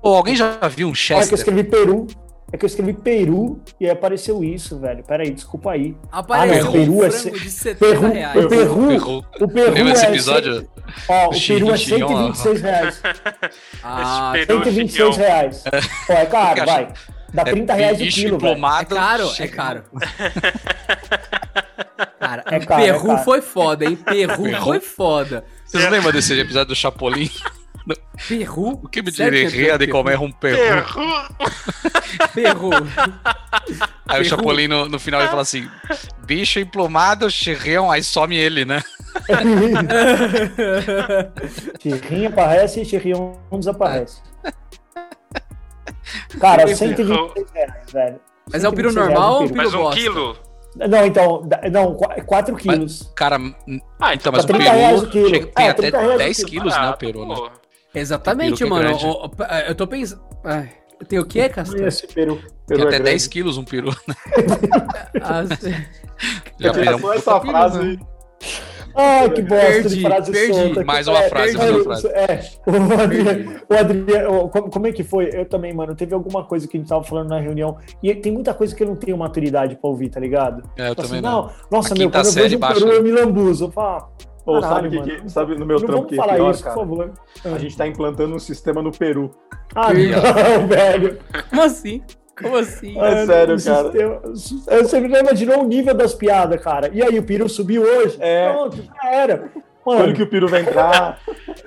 [0.02, 1.38] Pô, alguém já viu um Ah, é que eu Chester?
[1.38, 2.08] escrevi Peru.
[2.52, 5.04] É que eu escrevi Peru e aí apareceu isso, velho.
[5.04, 5.96] Pera aí, desculpa aí.
[6.12, 8.46] Apareceu Ah, não, um Peru é frango se- de 70 Peru, reais.
[8.46, 9.26] o Peru, Errou.
[9.40, 10.56] o Peru Lembra esse é episódio?
[10.56, 10.68] cem-
[11.08, 13.02] Ó, o Peru é Xinhão, 126 reais.
[13.84, 15.28] Ah, Esse Peru 126 Xinhão.
[15.28, 15.64] reais.
[16.10, 16.94] Ó, é caro, vai.
[17.32, 18.66] Dá 30 reais o quilo, velho.
[18.66, 19.32] é caro?
[19.40, 19.84] É caro.
[22.20, 23.24] Cara, É caro, é Peru caro.
[23.24, 23.96] foi foda, hein?
[23.96, 24.64] Peru Peru?
[24.64, 25.44] foi foda.
[25.66, 27.30] Vocês lembram desse episódio do Chapolin?
[28.28, 28.80] Peru?
[28.84, 29.92] O que me é diria de Peru?
[29.92, 30.58] comer um perru?
[30.58, 31.24] Errou.
[32.34, 32.70] Peru.
[34.08, 34.26] Aí o Peru.
[34.26, 35.70] Chapolin no, no final ele fala assim:
[36.26, 38.82] bicho emplomado, chirrião, aí some ele, né?
[41.82, 44.22] Chirrinho aparece e Chirrinho desaparece.
[46.40, 48.20] Cara, Eu- 126 reais, velho.
[48.52, 50.02] Mas é um peru 126 reais normal ou um peru Mas um bosta?
[50.02, 50.38] quilo?
[50.76, 53.12] Não, então, não, 4 quilos.
[53.16, 53.38] Cara,
[54.00, 55.30] Ah, então, mas Tá o 30 reais o peru quilo.
[55.30, 56.50] chega- tem É, até 30 reais o 10 quilo.
[56.50, 57.36] quilos, né, Ah, o peru, né?
[57.94, 58.98] Exatamente, Peru é mano.
[58.98, 59.32] O- o-
[59.68, 60.22] eu tô pensando.
[60.44, 60.70] Ai,
[61.08, 61.82] tem o quê, Castor?
[61.88, 62.36] Esse peru.
[62.68, 63.04] Tem Peru é até grande.
[63.12, 63.90] 10 quilos um peru.
[64.08, 64.16] né?
[65.22, 65.44] Ah,
[66.60, 67.86] Já É fez um essa peru, frase né?
[67.86, 68.00] aí.
[68.96, 70.54] Ai, que bosta Perdi, de frase perdi.
[70.54, 70.84] solta.
[70.84, 71.58] Mais Que- uma é, frase, perdi.
[71.58, 72.08] mais uma frase.
[72.08, 75.30] É, o Adriano, o Adriano como, como é que foi?
[75.32, 78.32] Eu também, mano, teve alguma coisa que a gente tava falando na reunião, e tem
[78.32, 80.64] muita coisa que eu não tenho maturidade pra ouvir, tá ligado?
[80.78, 81.50] É, eu Tipo também assim, não.
[81.72, 82.80] Nossa, A meu, quando eu série vejo um baixa.
[82.82, 83.66] peru, eu me lambuzo.
[83.66, 84.10] Eu falo,
[84.62, 86.76] Sabe, que, que- sabe no meu não trampo que é falar pior, isso, cara?
[86.76, 87.12] por favor.
[87.46, 89.32] A gente tá implantando um sistema no Peru.
[89.76, 91.20] Ah, não, velho.
[91.50, 92.02] Como assim?
[92.42, 92.98] Como assim?
[92.98, 93.92] É Mano, sério, cara.
[94.36, 96.90] sistema- Você não imaginou o nível das piadas, cara.
[96.94, 98.18] E aí, o peru subiu hoje?
[98.20, 98.52] É.
[98.52, 99.52] Pronto, já era.
[99.84, 101.20] Quando Mano, que o Peru vai entrar?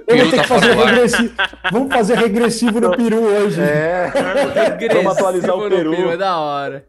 [0.07, 1.35] eu vou peru ter tá que fazer regressivo.
[1.73, 3.61] Vamos fazer regressivo no peru hoje.
[3.61, 4.13] É.
[4.55, 6.11] Regressivo Vamos atualizar o no peru.
[6.11, 6.85] É da hora.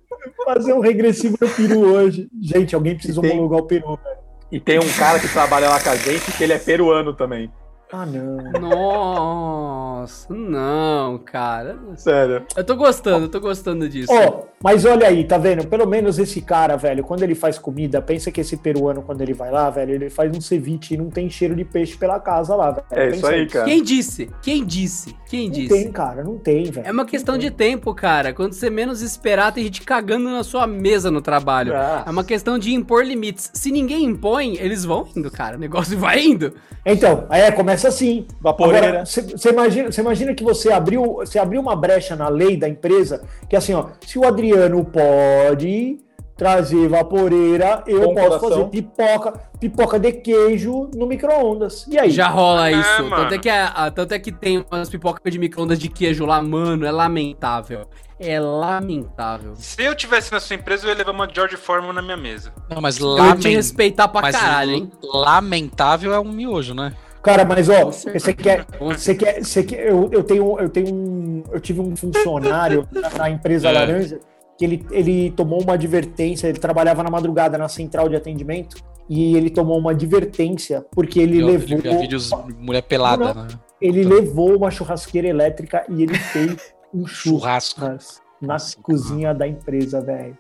[0.45, 2.27] fazer um regressivo no peru hoje.
[2.41, 4.17] Gente, alguém precisa Tem- homologar o peru, velho.
[4.54, 7.51] E tem um cara que trabalha lá com a gente que ele é peruano também.
[7.91, 8.51] Ah, não.
[8.62, 11.76] Nossa, não, cara.
[11.95, 12.45] Sério.
[12.56, 14.14] Eu tô gostando, eu tô gostando disso.
[14.14, 15.68] Ó, mas olha aí, tá vendo?
[15.68, 19.34] Pelo menos esse cara, velho, quando ele faz comida, pensa que esse peruano, quando ele
[19.34, 22.55] vai lá, velho, ele faz um ceviche e não tem cheiro de peixe pela casa
[22.55, 22.86] lá, velho.
[22.91, 23.66] É isso Pensa aí, cara.
[23.66, 24.30] Quem disse?
[24.41, 25.16] Quem disse?
[25.28, 25.70] Quem Não disse?
[25.70, 26.88] tem, cara, não tem, velho.
[26.88, 28.32] É uma questão de tempo, cara.
[28.34, 31.74] Quando você menos esperar, tem gente cagando na sua mesa no trabalho.
[31.76, 32.03] Ah.
[32.05, 33.49] É uma questão de impor limites.
[33.53, 35.57] Se ninguém impõe, eles vão indo, cara.
[35.57, 36.53] O negócio vai indo.
[36.86, 38.28] Então, é, começa assim.
[38.39, 39.03] Vaporeira.
[39.05, 43.24] Você imagina, cê imagina que você abriu, você abriu uma brecha na lei da empresa,
[43.49, 44.53] que assim, ó, se o Adriano
[44.86, 45.97] pode
[46.36, 48.49] trazer vaporeira, eu Com posso coração.
[48.49, 51.86] fazer pipoca, pipoca de queijo no micro-ondas.
[51.88, 52.10] E aí?
[52.10, 53.04] Já rola isso.
[53.04, 53.16] mano.
[53.24, 56.26] tanto, é que a- a- tanto é que tem umas pipocas de micro-ondas de queijo
[56.26, 56.86] lá, mano.
[56.86, 57.82] É lamentável.
[58.20, 59.54] É lamentável.
[59.56, 62.51] Se eu tivesse na sua empresa, eu ia levar uma George Foreman na minha mesa.
[62.70, 63.51] Não, mas Eu ia te lamentável.
[63.58, 64.91] respeitar pra Mas caralho, hein?
[65.04, 66.93] lamentável é um miojo, né?
[67.22, 71.43] Cara, mas ó, você quer, você quer, você quer, eu, eu tenho, eu tenho um,
[71.54, 73.72] eu tive um funcionário na, na empresa É.
[73.72, 74.20] laranja
[74.58, 78.78] que ele, ele tomou uma advertência, ele trabalhava na madrugada na central de atendimento
[79.10, 83.34] e ele tomou uma advertência porque ele Eu, levou, ele via vídeos de mulher pelada,
[83.34, 83.47] né?
[83.82, 87.80] ele levou uma churrasqueira elétrica e ele fez um Churrasco.
[87.82, 90.36] churras na cozinha da empresa, velho.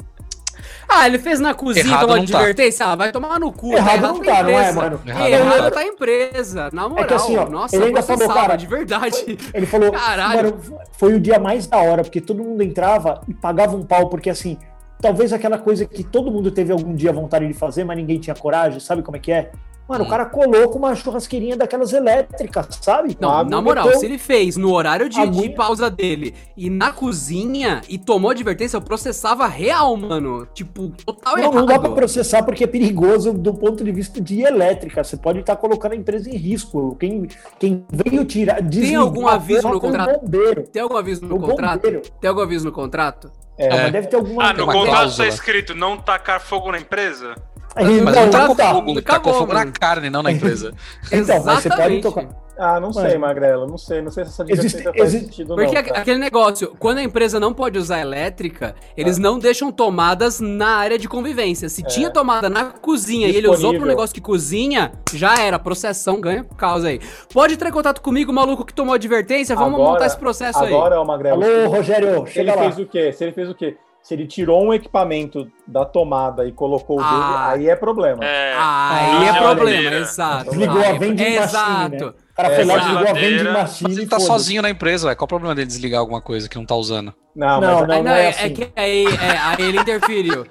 [0.87, 2.37] Ah, ele fez na cozinha, Errado tomou não tá.
[2.37, 2.85] advertência.
[2.85, 3.73] Ah, vai tomar no cu.
[3.73, 4.73] Errado não pra tá, não é, empresa.
[4.81, 5.01] mano?
[5.05, 5.71] Errado Errado, não tá.
[5.71, 6.69] tá a empresa.
[6.71, 7.03] Na moral.
[7.03, 9.37] É que assim, ó, Nossa, ele ainda falou, cara, de verdade.
[9.53, 10.35] Ele falou, Caralho.
[10.35, 14.09] mano, foi o dia mais da hora, porque todo mundo entrava e pagava um pau,
[14.09, 14.57] porque assim,
[15.01, 18.35] talvez aquela coisa que todo mundo teve algum dia vontade de fazer, mas ninguém tinha
[18.35, 19.51] coragem, sabe como é que é?
[19.87, 20.07] Mano, Hum.
[20.07, 23.17] o cara colou com uma churrasqueirinha daquelas elétricas, sabe?
[23.19, 26.91] Não, Ah, na moral, meteu- se ele fez no horário de, pausa dele e na
[26.91, 30.47] cozinha e tomou advertência, eu processava real, mano.
[30.53, 31.53] Tipo, total Não, errado.
[31.55, 35.03] não dá pra processar porque é perigoso do ponto de vista de elétrica.
[35.03, 36.95] Você pode estar colocando a empresa em risco.
[36.99, 37.27] Quem,
[37.59, 38.61] quem veio tirar.
[38.61, 40.21] desligar algum aviso porra no contrato?
[40.21, 40.63] bombeiro.
[40.63, 41.75] Tem algum aviso no O contrato?
[41.81, 42.01] bombeiro.
[42.21, 43.31] Tem algum aviso no contrato?
[43.57, 43.83] É, É.
[43.83, 44.49] mas deve ter alguma.
[44.49, 47.35] Ah, no contrato tá escrito não tacar fogo na empresa?
[47.75, 48.65] Aí, Mas não, não tacou tá.
[48.73, 50.73] fogo, acabou, tacou fogo na carne, não na empresa.
[51.11, 52.27] Então, mas você pode tocar.
[52.55, 53.17] Ah, não sei.
[53.17, 53.65] Magrela.
[53.65, 53.99] Não sei.
[53.99, 55.83] Não sei se essa Existe- advertência faz existe- sentido, Porque não.
[55.83, 55.97] cara.
[55.99, 60.99] aquele negócio, quando a empresa não pode usar elétrica, eles não deixam tomadas na área
[60.99, 61.67] de convivência.
[61.67, 63.87] Se tinha tomada na cozinha e ele usou pro Disponível.
[63.87, 66.99] negócio que cozinha, já era, processão, ganha por causa aí.
[67.33, 70.71] Pode entrar em contato comigo, maluco que tomou advertência, vamos Agora- montar esse processo aí.
[70.71, 71.43] Agora, o Magrela.
[71.43, 72.61] Alô, Rogério, se ele chega lá.
[72.61, 73.11] fez o quê?
[73.13, 73.77] Se ele fez o quê?
[74.03, 77.51] Se ele tirou um equipamento da tomada e colocou o Ah.
[77.53, 78.23] dele, aí é problema.
[78.23, 78.51] É.
[78.51, 79.95] Aí Ah, é olha problema, aí.
[80.01, 80.49] exato.
[80.51, 82.05] Desligou Aí a é- vending machine, Exato.
[82.05, 82.13] né?
[82.31, 85.07] O cara foi lá, É, desligou a vending machine Mas ele tá sozinho na empresa,
[85.07, 85.15] ué.
[85.15, 87.13] Qual o problema dele desligar alguma coisa que não tá usando?
[87.33, 87.95] Não, Não, mas não.
[87.95, 88.53] Aí, não, é, é assim.
[88.53, 90.45] que aí, é, aí ele interferiu.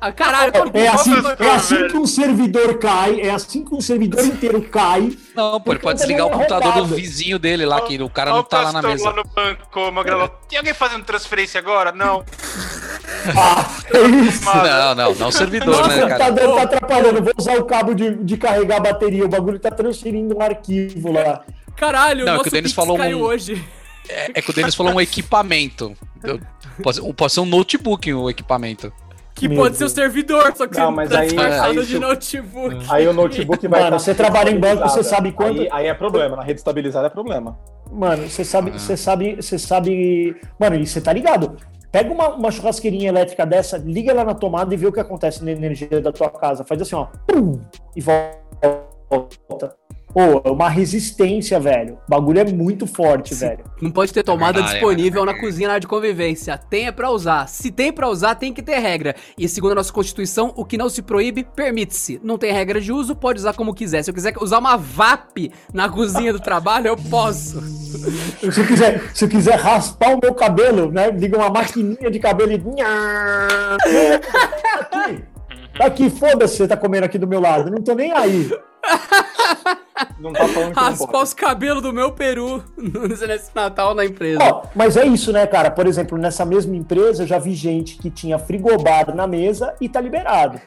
[0.00, 3.80] Ah, Caralho, todo É assim, é assim que um servidor cai, é assim que um
[3.80, 5.10] servidor inteiro cai.
[5.34, 8.30] Não, pô, ele Porque pode desligar o computador do vizinho dele lá, que o cara
[8.30, 9.10] não o tá lá na pastor mesa.
[9.10, 10.28] lá no banco, Magrelo.
[10.48, 11.90] Tem alguém fazendo transferência agora?
[11.90, 12.24] Não.
[13.36, 14.44] Ah, é isso.
[14.44, 16.30] Não, não, não servidor, Nossa, né, tá, cara?
[16.32, 17.22] dando, tá atrapalhando.
[17.22, 19.24] Vou usar o cabo de, de carregar a bateria.
[19.24, 21.42] O bagulho tá transferindo um arquivo lá.
[21.76, 23.62] Caralho, Não, é o que nosso o Denis falou caiu um- hoje.
[24.08, 25.94] É, é que o Denis falou um equipamento.
[26.24, 26.40] Eu-
[26.82, 28.92] Pode ser, pode ser um notebook o equipamento.
[29.34, 29.92] Que Meu pode ser o Deus.
[29.92, 32.86] servidor, só que Não, você mas tá aí- disfarçado aí de isso- notebook.
[32.88, 35.86] aí o notebook vai Mano, estar você trabalha em banco, você sabe quanto- Aí, aí
[35.86, 36.36] é problema.
[36.36, 37.58] Na rede estabilizada é problema.
[37.90, 38.78] Mano, você sabe, Ah.
[38.78, 40.36] você sabe, você sabe.
[40.58, 41.56] Mano, e você tá ligado?
[41.92, 45.44] Pega uma, uma churrasqueirinha elétrica dessa, liga ela na tomada e vê o que acontece
[45.44, 46.64] na energia da tua casa.
[46.64, 47.08] Faz assim, ó.
[47.28, 47.60] pum,
[47.94, 49.76] e volta.
[50.12, 51.94] Pô, é uma resistência, velho.
[52.06, 53.46] O bagulho é muito forte, Sim.
[53.46, 53.64] velho.
[53.80, 56.58] Não pode ter tomada verdade, disponível é na cozinha na área de convivência.
[56.58, 57.48] Tenha pra usar.
[57.48, 59.14] Se tem pra usar, tem que ter regra.
[59.38, 62.20] E segundo a nossa Constituição, o que não se proíbe, permite-se.
[62.22, 64.02] Não tem regra de uso, pode usar como quiser.
[64.02, 67.60] Se eu quiser usar uma VAP na cozinha do trabalho, eu posso.
[67.60, 71.10] Se eu quiser, se eu quiser raspar o meu cabelo, né?
[71.10, 72.62] Liga uma maquininha de cabelo e.
[74.92, 75.22] Aqui,
[75.76, 77.70] Tá aqui foda-se, você tá comendo aqui do meu lado.
[77.70, 78.50] Não tô nem aí.
[80.18, 84.42] Não tá falando que não Raspar os cabelos do meu peru nesse Natal na empresa.
[84.42, 85.70] Ó, mas é isso, né, cara?
[85.70, 89.88] Por exemplo, nessa mesma empresa eu já vi gente que tinha frigobar na mesa e
[89.88, 90.60] tá liberado.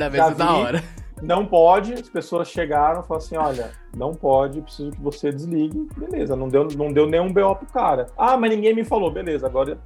[0.00, 0.60] Da já mesa da vi.
[0.60, 0.84] hora.
[1.22, 5.88] Não pode, as pessoas chegaram e falaram assim: olha, não pode, preciso que você desligue.
[5.96, 8.06] Beleza, não deu, não deu nenhum BO pro cara.
[8.18, 9.78] Ah, mas ninguém me falou, beleza, agora.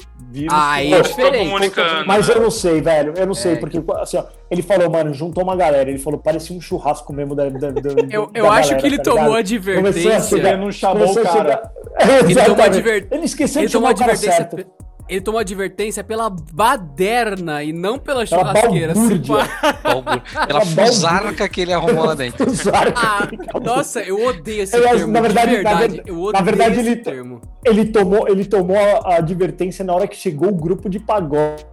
[0.50, 1.44] Aí que- é Tô diferente.
[1.46, 2.06] comunicando.
[2.06, 2.34] Mas né?
[2.34, 3.14] eu não sei, velho.
[3.16, 3.56] Eu não sei, É.
[3.56, 5.88] porque assim, ó, ele falou, mano, juntou uma galera.
[5.88, 7.48] Ele falou, parecia um churrasco mesmo da.
[7.48, 9.36] da, da Eu, da eu acho galera, que ele tá tomou ligado?
[9.38, 9.80] advertência.
[10.02, 11.30] Começou a Ele não chamou o cara.
[11.32, 12.60] chegar- Ele tomou Exatamente.
[12.76, 14.48] adver- Ele esqueceu Ele de tomou chamar o cara advertência.
[14.50, 14.56] certo.
[14.56, 18.94] pe- Ele tomou advertência pela baderna e não pela Pela churrasqueira.
[18.94, 19.34] balbúrdia.
[19.82, 20.22] Balbúrdia.
[20.46, 22.46] Pela fusarca que ele arrumou lá dentro.
[22.94, 23.28] Ah,
[23.60, 25.12] nossa, eu odeio esse Eu termo.
[25.12, 25.96] na verdade- de verdade.
[25.96, 27.40] na ver- na verdade, esse ele- termo.
[27.64, 31.64] Ele tomou, ele tomou a, a advertência na hora que chegou o grupo de pagode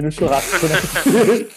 [0.00, 0.76] no churrasco, né?
[1.14, 1.48] Ele,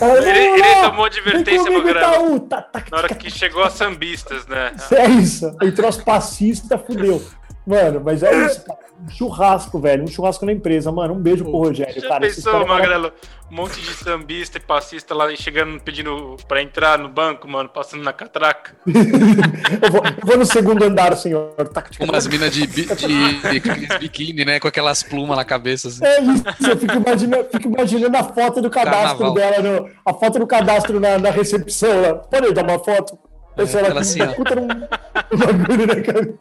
[0.00, 4.46] "Não, ele tomou advertência, comigo, Magrelo, Itaú, tá, tá, na hora que chegou a sambistas,
[4.46, 4.72] né?
[4.92, 5.54] É isso.
[5.62, 7.22] Entrou as passistas, fudeu.
[7.66, 8.78] Mano, mas é isso, cara.
[9.04, 10.04] Um churrasco, velho.
[10.04, 11.14] Um churrasco na empresa, mano.
[11.14, 12.20] Um beijo pro Rogério, Já cara.
[12.20, 13.12] Pensou, cara é Magrelo?
[13.50, 18.02] Um monte de sambista e passista lá chegando pedindo pra entrar no banco, mano, passando
[18.02, 18.74] na catraca.
[18.86, 21.52] Eu vou, eu vou no segundo andar, senhor.
[21.72, 24.58] Tá, Com umas minas de, de, de aqueles biquíni, né?
[24.60, 25.88] Com aquelas plumas na cabeça.
[25.88, 26.04] Assim.
[26.04, 29.34] É isso, eu fico imaginando, fico imaginando a foto do cadastro Carnaval.
[29.34, 32.14] dela, no- a foto do cadastro na, na recepção lá.
[32.14, 33.18] Pode dar uma foto?
[33.56, 34.26] Essa ela ela assim, ó.
[34.26, 36.34] num bagulho, né, cara?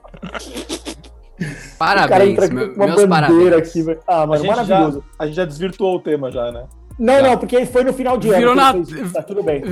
[1.78, 3.70] Parabéns, meu- uma meus bandeira parabéns.
[3.70, 4.00] aqui, velho.
[4.08, 5.04] Ah, A mano, gente, já, maravilhoso.
[5.20, 6.64] a gente já desvirtuou o tema já, né?
[6.98, 8.38] Não, não, porque foi no final de ano.
[8.38, 8.74] Virou na-
[9.14, 9.64] Tá tudo bem.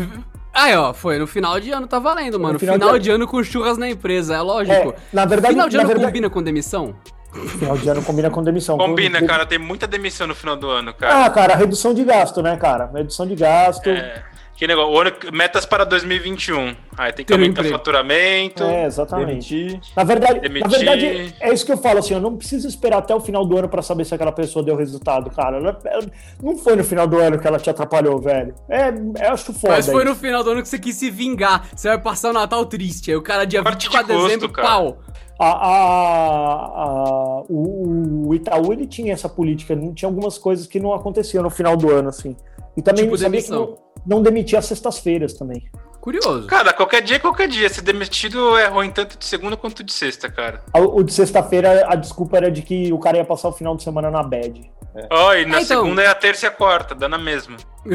[0.53, 2.59] Aí, ó, foi no final de ano, tá valendo, mano.
[2.59, 4.75] final Final, de de, ano com churras na empresa, é lógico.
[4.89, 6.95] É, na verdade, final de ano verdade, combina com demissão?
[7.57, 8.77] final de ano combina com demissão.
[8.77, 11.25] Combina, Com- cara, tem muita demissão no final do ano, cara.
[11.25, 12.91] Ah, cara, redução de gasto, né, cara?
[12.93, 13.87] Redução de gasto.
[13.89, 14.21] É.
[14.63, 16.73] Que negócio, metas para 2021.
[16.97, 17.77] Aí tem que um aumentar emprego.
[17.77, 18.63] faturamento.
[18.63, 19.53] É, exatamente.
[19.53, 19.79] Demitir.
[19.93, 20.69] Na verdade, na Demitir.
[20.69, 23.57] verdade, é isso que eu falo, assim, eu não preciso esperar até o final do
[23.57, 25.57] ano pra saber se aquela pessoa deu resultado, cara.
[25.57, 26.05] Ela- ela-
[26.41, 28.55] não foi no final do ano que ela te atrapalhou, velho.
[28.69, 28.87] É,
[29.27, 29.73] eu acho foda.
[29.73, 31.67] Mas foi no final do ano que você quis se vingar.
[31.75, 33.11] Você vai passar o Natal triste.
[33.11, 34.65] Aí o cara, dia Corte de 24 de custo, dezembro, cara.
[34.69, 34.97] pau.
[35.37, 40.79] A, a- a- o, o Itaú, ele tinha essa política, não tinha algumas coisas que
[40.79, 42.33] não aconteciam no final do ano, assim.
[42.77, 43.65] E também Tipo sabia demissão.
[43.65, 45.63] que não, não demitia às sextas-feiras também.
[46.01, 46.47] Curioso.
[46.47, 47.69] Cara, qualquer dia é qualquer dia.
[47.69, 50.61] Ser demitido é ruim tanto de segunda quanto de sexta, cara.
[50.75, 53.73] O o de sexta-feira, a desculpa era de que o cara ia passar o final
[53.77, 54.69] de semana na bad.
[55.09, 55.81] Ó, e na Ah, então.
[55.81, 57.55] segunda é a terça e a quarta, dá na mesma.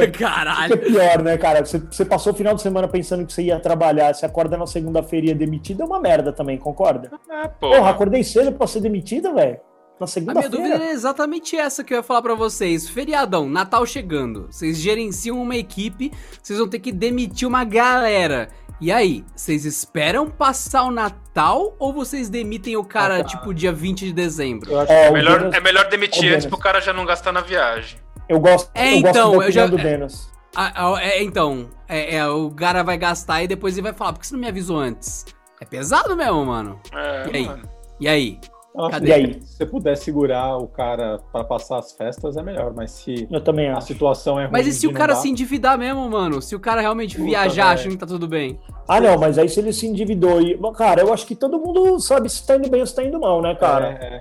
[0.00, 0.76] É Caralho.
[0.78, 1.64] pior, né, cara?
[1.64, 4.66] Você, você passou o final de semana pensando que você ia trabalhar, você acorda na
[4.66, 7.10] segunda-feira e é demitido, é uma merda também, concorda?
[7.30, 7.90] É, Porra, porra.
[7.90, 9.58] acordei cedo pra ser demitida, velho.
[10.00, 10.84] Na A minha dúvida segunda-feira.
[10.84, 12.88] é exatamente essa que eu ia falar pra vocês.
[12.88, 14.46] Feriadão, Natal chegando.
[14.50, 16.10] Vocês gerenciam uma equipe,
[16.42, 18.48] vocês vão ter que demitir uma galera.
[18.80, 23.24] E aí, vocês esperam passar o Natal ou vocês demitem o cara, Ah, tá.
[23.24, 24.70] tipo, dia 20 de dezembro?
[24.72, 27.04] Eu acho É, É melhor, Denis- é melhor demitir o antes pro cara já não
[27.04, 27.98] gastar na viagem.
[28.26, 30.30] Eu gosto, É, eu gosto então, da eu já- do Denis.
[30.56, 34.14] Ah, ah, é, então, é, é, o cara vai gastar e depois ele vai falar,
[34.14, 35.26] por que você não me avisou antes?
[35.60, 36.80] É pesado mesmo, mano.
[36.90, 37.46] É, E aí?
[37.46, 37.62] mano.
[38.00, 38.40] E aí?
[38.78, 39.08] Acho Cadê?
[39.08, 39.40] E aí?
[39.42, 42.72] Se você puder segurar o cara pra passar as festas, é melhor.
[42.74, 43.88] Mas se Eu também a acho.
[43.88, 44.52] situação é ruim.
[44.52, 46.40] Mas e se o cara dar, se endividar mesmo, mano?
[46.40, 48.60] Se o cara realmente Puta, viajar achando que tá tudo bem?
[48.88, 50.56] Ah, não, mas aí se ele se endividou e.
[50.76, 53.18] Cara, eu acho que todo mundo sabe se tá indo bem ou se tá indo
[53.18, 53.98] mal, né, cara?
[54.00, 54.20] É, é.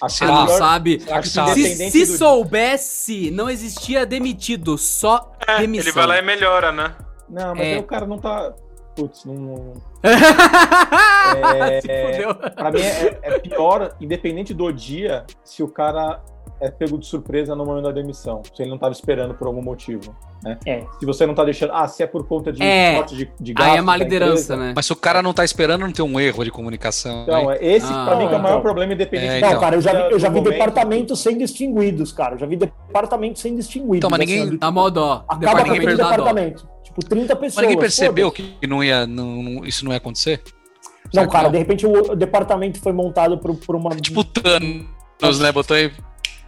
[0.00, 1.02] Acho Ah, melhor- sabe.
[1.10, 1.54] Acho?
[1.54, 5.86] Se, se do- soubesse, não existia demitido, só É, demissão.
[5.88, 6.94] ele vai lá e melhora, né?
[7.28, 7.72] Não, mas É.
[7.74, 8.52] aí o cara não tá.
[8.98, 9.74] Putz, não.
[11.80, 12.34] Se fudeu.
[12.54, 16.20] Pra mim é, é pior, independente do dia, se o cara
[16.60, 18.42] é pego de surpresa no momento da demissão.
[18.52, 20.16] Se ele não tava esperando por algum motivo.
[20.42, 20.58] Né?
[20.66, 20.84] É.
[20.98, 21.72] Se você não tá deixando.
[21.72, 22.96] Ah, se é por conta de É.
[22.96, 23.70] corte de, de gasto.
[23.70, 24.72] Aí é má liderança, empresa, né?
[24.74, 27.22] Mas se o cara não tá esperando, não tem um erro de comunicação.
[27.22, 27.58] Então, hein?
[27.60, 28.04] é esse Ah.
[28.06, 28.62] pra mim que é o Não, maior então.
[28.62, 29.60] problema, independente É, do- Não, então.
[29.60, 32.34] cara, eu já vi, eu já vi departamentos sendo extinguidos, cara.
[32.34, 33.96] Eu já vi departamentos sendo extinguidos.
[33.98, 35.24] Então, mas ninguém- assim, Dá mó dó.
[35.28, 36.10] Acaba Departamento com dá dó.
[36.10, 36.68] departamento.
[36.98, 37.54] Tipo, 30 pessoas.
[37.56, 40.42] Mas ninguém percebeu que não ia, não- não- isso não ia acontecer?
[41.14, 45.38] Não, Sabe cara, que de repente o, departamento foi montado por, por uma, Tipo Thanos,
[45.38, 45.50] né?
[45.52, 45.90] Botou aí.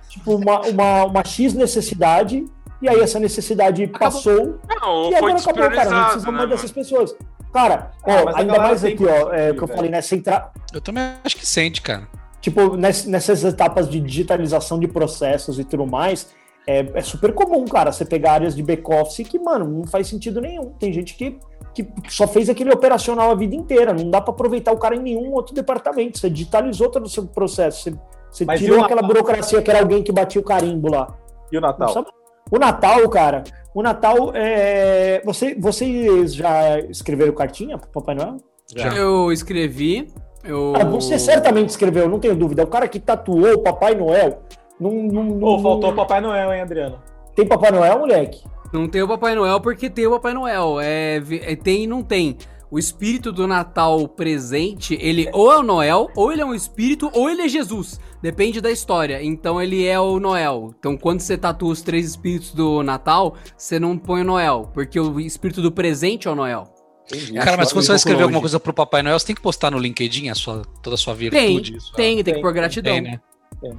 [0.09, 2.45] tipo, uma, uma, uma X necessidade,
[2.83, 5.91] e aí essa necessidade passou, Não, e foi agora acabou, cara.
[5.91, 7.15] Não precisa né, mais dessas pessoas.
[7.53, 9.77] Cara, ó, Ah, ainda mais aqui, ó, é, que eu velho.
[9.77, 10.01] falei, né?
[10.03, 10.51] Centra...
[10.73, 12.07] Eu também acho que sente, cara.
[12.41, 16.29] Tipo, ness- nessas etapas de digitalização de processos e tudo mais,
[16.67, 20.41] é, é super comum, cara, você pegar áreas de back-office que, mano, não faz sentido
[20.41, 20.71] nenhum.
[20.79, 21.39] Tem gente que,
[21.75, 25.01] que só fez aquele operacional a vida inteira, não dá pra aproveitar o cara em
[25.01, 26.19] nenhum outro departamento.
[26.19, 27.99] Você digitalizou todo o seu processo, você,
[28.31, 31.17] você Mas tirou aquela burocracia que era alguém que batia o carimbo lá.
[31.51, 31.89] E o Natal?
[31.89, 32.09] sabe?
[32.51, 33.45] O Natal, cara,
[33.75, 35.23] o Natal é.
[35.25, 38.37] Você, vocês já escreveram cartinha pro Papai Noel?
[38.75, 38.89] Já.
[38.95, 40.09] Eu escrevi.
[40.43, 40.73] Eu...
[40.75, 42.65] Ah, você certamente escreveu, não tenho dúvida.
[42.65, 44.43] O cara que tatuou o Papai Noel.
[44.81, 46.99] Não, não, não- Pô, faltou o Papai Noel, hein, Adriano?
[47.35, 48.43] Tem Papai Noel, moleque?
[48.73, 50.81] Não tem o Papai Noel porque tem o Papai Noel.
[50.81, 52.37] É, é, tem e não tem.
[52.71, 57.11] O espírito do Natal presente, ele ou é o Noel, ou ele é um espírito,
[57.13, 57.99] ou ele é Jesus.
[58.23, 59.21] Depende da história.
[59.23, 60.73] Então ele é o Noel.
[60.79, 65.01] Então quando você tatua os três espíritos do Natal, você não põe o Noel, porque
[65.01, 66.65] o espírito do presente é o Noel.
[67.13, 67.33] Entendi.
[67.35, 69.73] Cara, mas quando você vai escrever alguma coisa pro Papai Noel, você tem que postar
[69.73, 71.81] no LinkedIn a sua, toda a sua Tem, virtude.
[71.81, 72.93] sua- tem, tem que Tem, pôr gratidão.
[72.93, 73.21] Tem, né?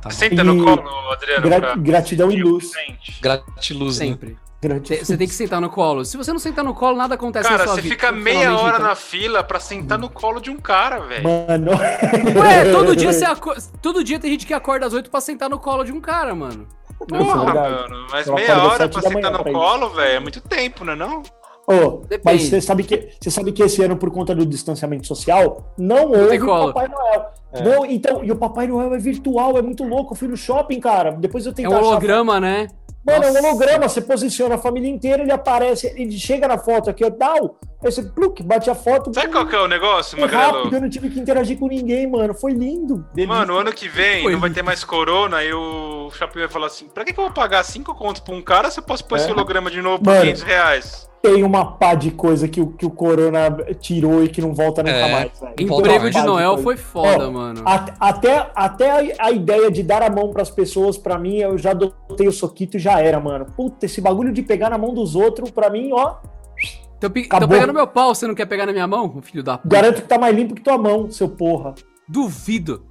[0.02, 0.10] Tá.
[0.12, 1.42] Senta no E- colo, Adriano.
[1.48, 2.72] Gra- pra- gratidão e luz.
[3.22, 4.06] Gratiluz, né?
[4.06, 4.38] Sempre.
[5.04, 6.06] Você tem que sentar no colo.
[6.06, 7.96] Se você não sentar no colo, nada acontece Cara, na sua você vida.
[7.96, 11.24] fica meia hora na fila pra sentar no colo de um cara, velho.
[11.24, 11.72] Mano.
[12.40, 13.56] Ué, todo dia você aco...
[13.82, 16.36] Todo dia tem gente que acorda às 8 pra sentar no colo de um cara,
[16.36, 16.68] mano.
[17.10, 17.74] Porra, verdade.
[17.90, 18.08] mano.
[18.12, 21.22] Mas Eu meia hora pra sentar no colo, velho, é muito tempo, né não?
[21.22, 21.24] Ô,
[22.08, 22.22] Depende.
[22.24, 26.12] mas você sabe, que, você sabe que esse ano, por conta do distanciamento social, não
[26.12, 26.40] houve.
[26.40, 27.26] Papai Noel.
[27.54, 27.62] É.
[27.64, 30.14] Não, então, e o Papai Noel é virtual, é muito louco.
[30.14, 31.12] Eu fui no shopping, cara.
[31.12, 31.88] Depois eu É tentei um achar.
[31.88, 32.68] holograma, né?
[33.04, 33.48] Mano, é um Nossa.
[33.48, 37.58] holograma, você posiciona a família inteira, ele aparece, ele chega na foto aqui, ó, tal,
[37.84, 39.12] aí você pluk, bate a foto.
[39.12, 42.06] Sabe qual que é o negócio, Foi rápido, eu não tive que interagir com ninguém,
[42.06, 42.36] mano.
[42.36, 43.04] Foi lindo.
[43.28, 46.68] Mano, ano que vem Foi não vai ter mais corona e o Shopping vai falar
[46.68, 49.04] assim: pra que, que eu vou pagar 5 contos pra um cara se eu posso
[49.04, 49.22] pôr É.
[49.24, 50.22] esse holograma de novo por Mano.
[50.22, 51.10] 500 reais?
[51.22, 54.82] Tem uma pá de coisa que, o- que o Corona tirou e que não volta
[54.82, 55.12] nunca É.
[55.12, 55.54] mais, velho.
[55.60, 56.64] Emprego de Noel coisa.
[56.64, 57.62] foi foda, Ó, mano.
[57.64, 61.58] A- Até, até a, a ideia de dar a mão pras pessoas, pra mim, eu
[61.60, 63.46] já adotei o soquito e já era, mano.
[63.56, 66.16] Puta, esse bagulho de pegar na mão dos outros, pra mim, ó,
[67.00, 67.48] Tô, pe- acabou.
[67.48, 69.76] tô pegando meu pau, você não quer pegar na minha mão, filho da puta?
[69.76, 71.76] garanto que tá mais limpo que tua mão, seu porra.
[72.08, 72.84] Duvido.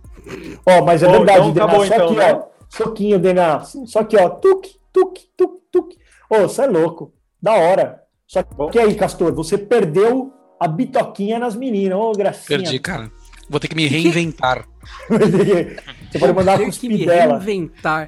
[0.66, 1.64] Ó, mas é Bom, verdade, então Dená.
[1.66, 2.32] acabou só então, aqui, né?
[2.34, 2.42] ó.
[2.68, 3.60] Soquinho, Dená.
[3.60, 4.28] Só aqui, ó.
[4.28, 5.98] Tuque, tuque, tuque, tuque.
[6.30, 7.12] Ô, você é louco.
[7.42, 7.99] Da hora.
[8.30, 11.98] Só que aí, Castor, você perdeu a bitoquinha nas meninas.
[11.98, 12.60] Ô, gracinha.
[12.60, 13.10] Perdi, cara.
[13.48, 14.64] Vou ter que me reinventar.
[15.10, 17.38] você pode mandar Vou com ter que me dela.
[17.40, 18.06] reinventar.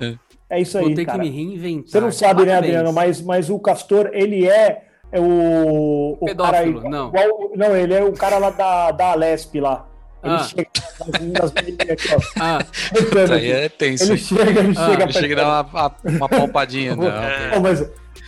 [0.48, 1.18] É isso Vou aí, ter cara.
[1.18, 1.88] que me reinventar.
[1.90, 2.74] Você não sabe, né, Parabéns.
[2.76, 2.92] Adriano?
[2.92, 6.16] Mas, mas o Castor, ele é, é o.
[6.20, 7.08] o cara igual- não.
[7.08, 9.88] igual- não, ele é o cara lá da, da Alesp lá.
[10.22, 10.38] Ele Ah.
[10.38, 10.68] chega
[11.00, 12.20] nas, nas menininhas aqui, ó.
[12.40, 12.58] Ah,
[12.94, 14.04] Isso aí é tenso.
[14.04, 16.94] Ele chega, ele Ah, chega Ele chega e dá uma, uma palpadinha.
[16.94, 17.80] Não, Ô, mas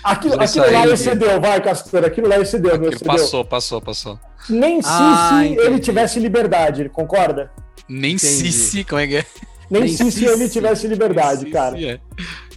[0.05, 2.05] aquilo, aquilo lá excedeu, vai, Castor.
[2.05, 2.91] Aquilo lá excedeu, meu.
[2.91, 3.13] Excedeu.
[3.13, 4.21] passou, passou, passou.
[4.49, 5.67] Nem se, Ah, se entendi.
[5.67, 7.51] ele tivesse liberdade, concorda?
[7.89, 8.33] Nem Entendi.
[8.33, 9.25] Sissi, como é que é?
[9.71, 11.77] Nem, Nem se, se- se ele tivesse liberdade, cara.
[11.81, 11.99] é.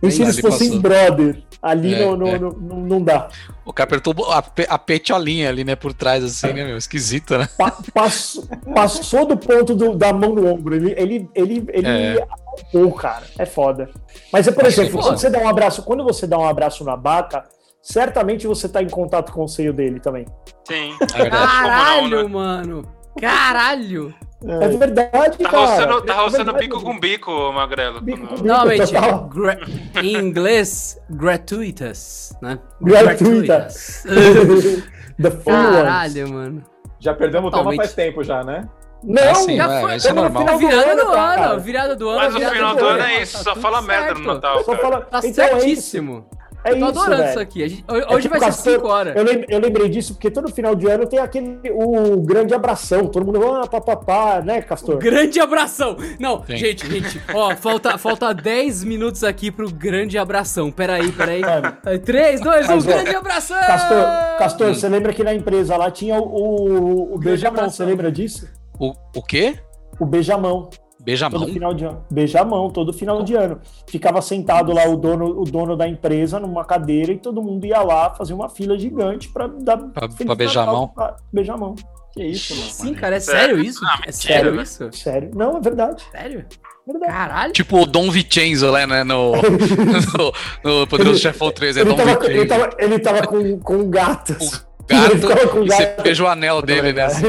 [0.02, 1.42] Nem se Nem eles fossem brother.
[1.62, 2.38] Ali É, não, não, é.
[2.38, 3.30] não, não, não dá.
[3.66, 6.78] O cara apertou a, a petiolinha ali, né, por trás, assim, né, meu?
[6.78, 7.50] Esquisito, né?
[7.58, 8.46] Pa- passou,
[8.76, 10.76] passou do ponto do- da mão no ombro.
[10.76, 12.28] Ele, ele, ele, ele É.
[12.62, 13.24] apalpou, cara.
[13.38, 13.90] É foda.
[14.32, 15.08] Mas é, por Acho exemplo, foda.
[15.10, 17.46] quando você dá um abraço, quando você dá um abraço na baca,
[17.82, 20.26] certamente você tá em contato com o seio dele também.
[20.68, 20.96] Sim.
[21.16, 21.30] É verdade.
[21.46, 22.30] caralho, não, né?
[22.30, 22.82] mano.
[23.20, 24.14] Caralho.
[24.46, 25.66] É, verdade, Tá cara.
[25.66, 28.00] roçando, tá É roçando bico com bico, Magrelo.
[28.02, 28.46] Bico com bico.
[28.48, 29.26] Normalmente, total.
[29.30, 29.60] gra-
[30.04, 32.60] em inglês, gratuitous, né?
[32.80, 34.04] Gratuitas.
[35.20, 35.76] The full ones.
[35.78, 36.64] Caralho, mano.
[37.00, 38.68] Já perdemos o tema faz tempo já, né?
[39.08, 40.58] Não, Ah, sim, já é, foi- isso é Tamo no normal.
[40.60, 41.46] final Virada do cara.
[41.52, 42.18] ano, virada do ano.
[42.20, 44.34] Mas o final do do ano é Tá isso, só tudo fala merda no.
[44.34, 45.60] Natal, Só fala, Tá então é isso.
[45.62, 46.26] certíssimo.
[46.64, 47.30] É Tô isso, adorando velho.
[47.30, 47.70] isso aqui.
[47.70, 49.16] Gente- É hoje tipo vai ser Castor, 5 horas.
[49.16, 53.08] Eu, lem- eu lembrei disso porque todo final de ano tem aquele o grande abração.
[53.08, 54.98] Todo mundo, ah, papapá, né, Castor?
[54.98, 55.96] Grande abração!
[56.20, 56.58] Não, Tem.
[56.58, 60.70] gente, gente, ó, falta, falta 10 minutos aqui pro grande abração.
[60.70, 61.40] Peraí, peraí.
[61.42, 61.78] Mano.
[62.04, 63.58] 3, 2, 1, Mas, ó, grande abração!
[63.66, 64.06] Castor,
[64.38, 64.74] Castor Hum.
[64.74, 68.46] você lembra que na empresa lá tinha o, o, o beijamão, você lembra disso?
[68.80, 69.58] O, o quê?
[70.00, 70.70] O beijamão,
[71.02, 71.40] Beijamão?
[71.40, 72.06] todo final de ano.
[72.12, 73.60] Beijamão, todo final de ano.
[73.88, 77.82] Ficava sentado lá o dono, o dono da empresa numa cadeira e todo mundo ia
[77.82, 80.88] lá fazer uma fila gigante pra dar Pra- pra beijar a Natal mão?
[80.90, 81.76] pra- Beijamão.
[82.14, 82.70] Que isso, mano.
[82.72, 83.80] Sim, cara, é sério isso?
[84.06, 84.90] É sério isso?
[84.92, 85.32] Sério?
[85.36, 86.04] Não, é verdade.
[86.12, 86.46] Sério?
[86.88, 87.12] verdade.
[87.12, 87.54] Caralho.
[87.54, 90.34] Tipo o Dom Vincenzo, né, né, no, no,
[90.82, 92.48] no Poderoso Chefão 3, é Ele Dom tava, ele Vincenzo.
[92.48, 94.66] tava, ele tava com, com gatos.
[94.88, 96.02] Gato, ele com e você gato.
[96.04, 97.04] beija o anel dele, né?
[97.06, 97.26] assim.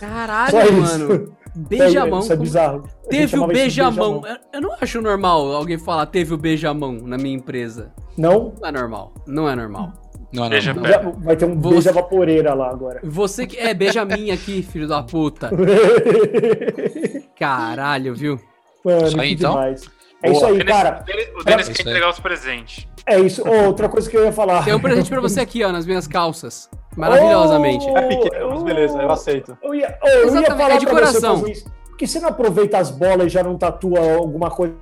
[0.00, 0.72] Caralho, Só isso.
[0.80, 1.36] mano.
[1.54, 2.20] Beijamão.
[2.20, 2.84] Isso é bizarro.
[3.08, 4.22] Teve o de beijamão.
[4.52, 7.92] Eu, não acho normal alguém falar teve o beijamão na minha empresa.
[8.16, 8.54] Não?
[8.60, 9.12] Não é normal.
[9.26, 9.92] Não é normal.
[10.32, 10.50] Não, não.
[10.50, 10.82] Beija não.
[10.84, 10.98] pé.
[11.18, 13.00] Vai ter um Você- beija vaporeira lá agora.
[13.02, 13.56] Você que.
[13.58, 15.50] É, beija minha aqui, filho da puta.
[17.38, 18.38] Caralho, viu?
[18.84, 19.50] Mano, Isso aí, que então?
[19.54, 19.82] demais.
[20.22, 20.36] É Boa.
[20.36, 21.04] isso aí, cara.
[21.38, 22.86] O Denis É quer entregar os presentes.
[23.06, 23.42] É isso.
[23.48, 24.64] Outra coisa que eu ia falar.
[24.64, 26.68] Tem um presente pra você aqui, ó, nas minhas calças.
[26.96, 27.86] Maravilhosamente.
[27.88, 29.56] Oh, É pequeno, mas beleza, eu aceito.
[29.62, 31.36] Eu ia, eu ia Exatamente, falar é de coração.
[31.36, 31.64] você fazer isso.
[31.88, 34.74] Por que você não aproveita as bolas e já não tatua alguma coisa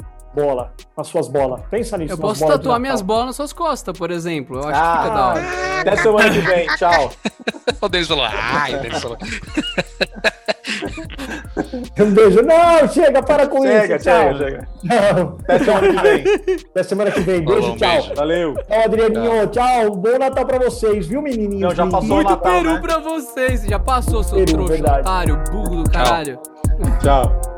[0.43, 1.61] bola, nas suas bolas?
[1.71, 2.15] Pensa nisso.
[2.15, 4.61] Eu posso tatuar minhas bolas nas suas costas, por exemplo.
[4.61, 4.97] Eu acho Ah.
[4.97, 5.43] que fica da hora.
[5.81, 7.11] Até semana que vem, tchau.
[7.81, 9.17] O Denis falou, ai, o Denis falou.
[12.01, 12.43] Um beijo.
[12.43, 14.05] Não, chega, para com Chega, isso.
[14.05, 14.39] chega, tchau.
[14.39, 14.69] chega.
[14.85, 15.39] Não.
[15.45, 16.57] Até semana que vem.
[16.71, 17.45] Até semana que vem.
[17.45, 17.91] Beijo, Falou, um tchau.
[17.91, 18.15] beijo.
[18.15, 18.55] Valeu.
[18.55, 19.47] Tchau, Adrianinho.
[19.49, 19.97] Tchau.
[19.97, 21.61] Bom Natal pra vocês, viu, menininhos?
[21.61, 22.81] Não, já passou o Muito Natal, peru né?
[22.81, 23.63] pra vocês.
[23.65, 25.01] Já passou, seu Peru, trouxa, verdade.
[25.01, 26.39] otário, burro do caralho.
[27.03, 27.58] Tchau.